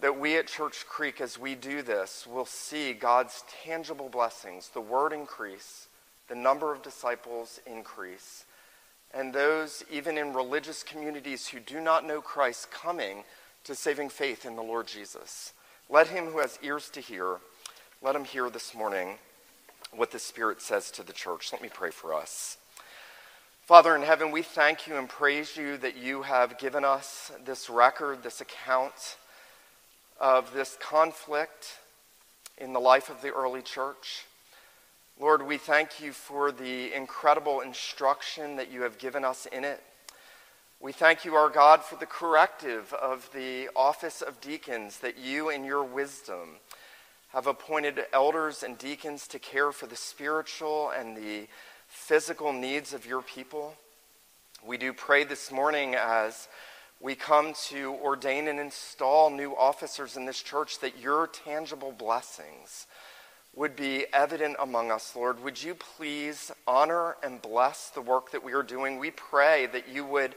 that 0.00 0.18
we 0.18 0.36
at 0.36 0.46
Church 0.46 0.86
Creek, 0.88 1.20
as 1.20 1.38
we 1.38 1.54
do 1.54 1.82
this, 1.82 2.26
will 2.26 2.46
see 2.46 2.92
God's 2.92 3.44
tangible 3.64 4.08
blessings, 4.08 4.70
the 4.70 4.80
word 4.80 5.12
increase, 5.12 5.88
the 6.28 6.34
number 6.34 6.72
of 6.72 6.82
disciples 6.82 7.60
increase, 7.66 8.44
and 9.12 9.32
those, 9.32 9.84
even 9.90 10.16
in 10.16 10.32
religious 10.32 10.82
communities 10.82 11.48
who 11.48 11.60
do 11.60 11.80
not 11.80 12.06
know 12.06 12.20
Christ, 12.20 12.70
coming 12.70 13.24
to 13.64 13.74
saving 13.74 14.08
faith 14.08 14.46
in 14.46 14.56
the 14.56 14.62
Lord 14.62 14.86
Jesus. 14.86 15.52
Let 15.90 16.06
him 16.06 16.26
who 16.26 16.38
has 16.38 16.58
ears 16.62 16.88
to 16.90 17.00
hear, 17.00 17.36
let 18.00 18.16
him 18.16 18.24
hear 18.24 18.48
this 18.48 18.74
morning 18.74 19.18
what 19.92 20.12
the 20.12 20.18
Spirit 20.18 20.62
says 20.62 20.90
to 20.92 21.02
the 21.02 21.12
church. 21.12 21.52
Let 21.52 21.60
me 21.60 21.68
pray 21.72 21.90
for 21.90 22.14
us. 22.14 22.56
Father 23.70 23.94
in 23.94 24.02
heaven, 24.02 24.32
we 24.32 24.42
thank 24.42 24.88
you 24.88 24.96
and 24.96 25.08
praise 25.08 25.56
you 25.56 25.76
that 25.76 25.96
you 25.96 26.22
have 26.22 26.58
given 26.58 26.84
us 26.84 27.30
this 27.44 27.70
record, 27.70 28.24
this 28.24 28.40
account 28.40 29.16
of 30.20 30.52
this 30.52 30.76
conflict 30.80 31.78
in 32.58 32.72
the 32.72 32.80
life 32.80 33.08
of 33.08 33.22
the 33.22 33.28
early 33.28 33.62
church. 33.62 34.24
Lord, 35.20 35.46
we 35.46 35.56
thank 35.56 36.00
you 36.00 36.10
for 36.10 36.50
the 36.50 36.92
incredible 36.92 37.60
instruction 37.60 38.56
that 38.56 38.72
you 38.72 38.82
have 38.82 38.98
given 38.98 39.24
us 39.24 39.46
in 39.46 39.62
it. 39.62 39.80
We 40.80 40.90
thank 40.90 41.24
you, 41.24 41.36
our 41.36 41.48
God, 41.48 41.84
for 41.84 41.94
the 41.94 42.06
corrective 42.06 42.92
of 42.92 43.30
the 43.32 43.68
office 43.76 44.20
of 44.20 44.40
deacons 44.40 44.98
that 44.98 45.16
you, 45.16 45.48
in 45.48 45.64
your 45.64 45.84
wisdom, 45.84 46.56
have 47.28 47.46
appointed 47.46 48.00
elders 48.12 48.64
and 48.64 48.76
deacons 48.76 49.28
to 49.28 49.38
care 49.38 49.70
for 49.70 49.86
the 49.86 49.94
spiritual 49.94 50.90
and 50.90 51.16
the 51.16 51.46
physical 51.90 52.52
needs 52.52 52.94
of 52.94 53.04
your 53.04 53.20
people. 53.20 53.74
We 54.64 54.78
do 54.78 54.92
pray 54.92 55.24
this 55.24 55.50
morning 55.50 55.96
as 55.96 56.48
we 57.00 57.16
come 57.16 57.52
to 57.68 57.96
ordain 58.00 58.46
and 58.46 58.60
install 58.60 59.28
new 59.28 59.56
officers 59.56 60.16
in 60.16 60.24
this 60.24 60.40
church 60.40 60.78
that 60.80 61.00
your 61.00 61.26
tangible 61.26 61.90
blessings 61.90 62.86
would 63.56 63.74
be 63.74 64.06
evident 64.12 64.54
among 64.60 64.92
us, 64.92 65.16
Lord. 65.16 65.42
Would 65.42 65.60
you 65.60 65.74
please 65.74 66.52
honor 66.64 67.16
and 67.24 67.42
bless 67.42 67.90
the 67.90 68.00
work 68.00 68.30
that 68.30 68.44
we 68.44 68.52
are 68.52 68.62
doing? 68.62 69.00
We 69.00 69.10
pray 69.10 69.66
that 69.72 69.88
you 69.88 70.04
would 70.04 70.36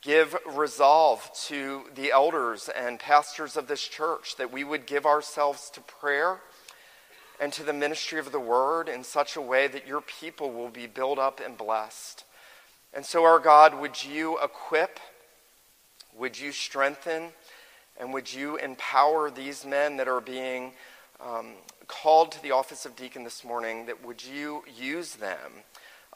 give 0.00 0.34
resolve 0.46 1.30
to 1.48 1.82
the 1.94 2.12
elders 2.12 2.70
and 2.70 2.98
pastors 2.98 3.58
of 3.58 3.68
this 3.68 3.86
church, 3.86 4.36
that 4.36 4.52
we 4.52 4.64
would 4.64 4.86
give 4.86 5.04
ourselves 5.04 5.68
to 5.70 5.82
prayer 5.82 6.40
and 7.40 7.52
to 7.52 7.62
the 7.62 7.72
ministry 7.72 8.18
of 8.18 8.32
the 8.32 8.40
word 8.40 8.88
in 8.88 9.04
such 9.04 9.36
a 9.36 9.40
way 9.40 9.66
that 9.66 9.86
your 9.86 10.00
people 10.00 10.52
will 10.52 10.68
be 10.68 10.86
built 10.86 11.18
up 11.18 11.40
and 11.44 11.56
blessed. 11.56 12.24
And 12.92 13.04
so, 13.04 13.24
our 13.24 13.38
God, 13.38 13.80
would 13.80 14.04
you 14.04 14.38
equip, 14.38 15.00
would 16.16 16.38
you 16.38 16.52
strengthen, 16.52 17.30
and 17.98 18.12
would 18.12 18.32
you 18.32 18.56
empower 18.56 19.30
these 19.30 19.64
men 19.64 19.96
that 19.96 20.08
are 20.08 20.20
being 20.20 20.72
um, 21.20 21.52
called 21.86 22.32
to 22.32 22.42
the 22.42 22.52
office 22.52 22.86
of 22.86 22.96
deacon 22.96 23.24
this 23.24 23.44
morning, 23.44 23.86
that 23.86 24.04
would 24.04 24.24
you 24.24 24.62
use 24.76 25.14
them 25.16 25.52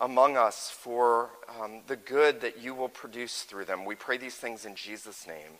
among 0.01 0.37
us 0.37 0.71
for 0.71 1.31
um, 1.61 1.83
the 1.87 1.97
good 1.97 2.41
that 2.41 2.61
you 2.62 2.75
will 2.75 2.89
produce 2.89 3.43
through 3.43 3.64
them? 3.64 3.85
We 3.85 3.95
pray 3.95 4.16
these 4.16 4.37
things 4.37 4.64
in 4.64 4.75
Jesus' 4.75 5.27
name. 5.27 5.59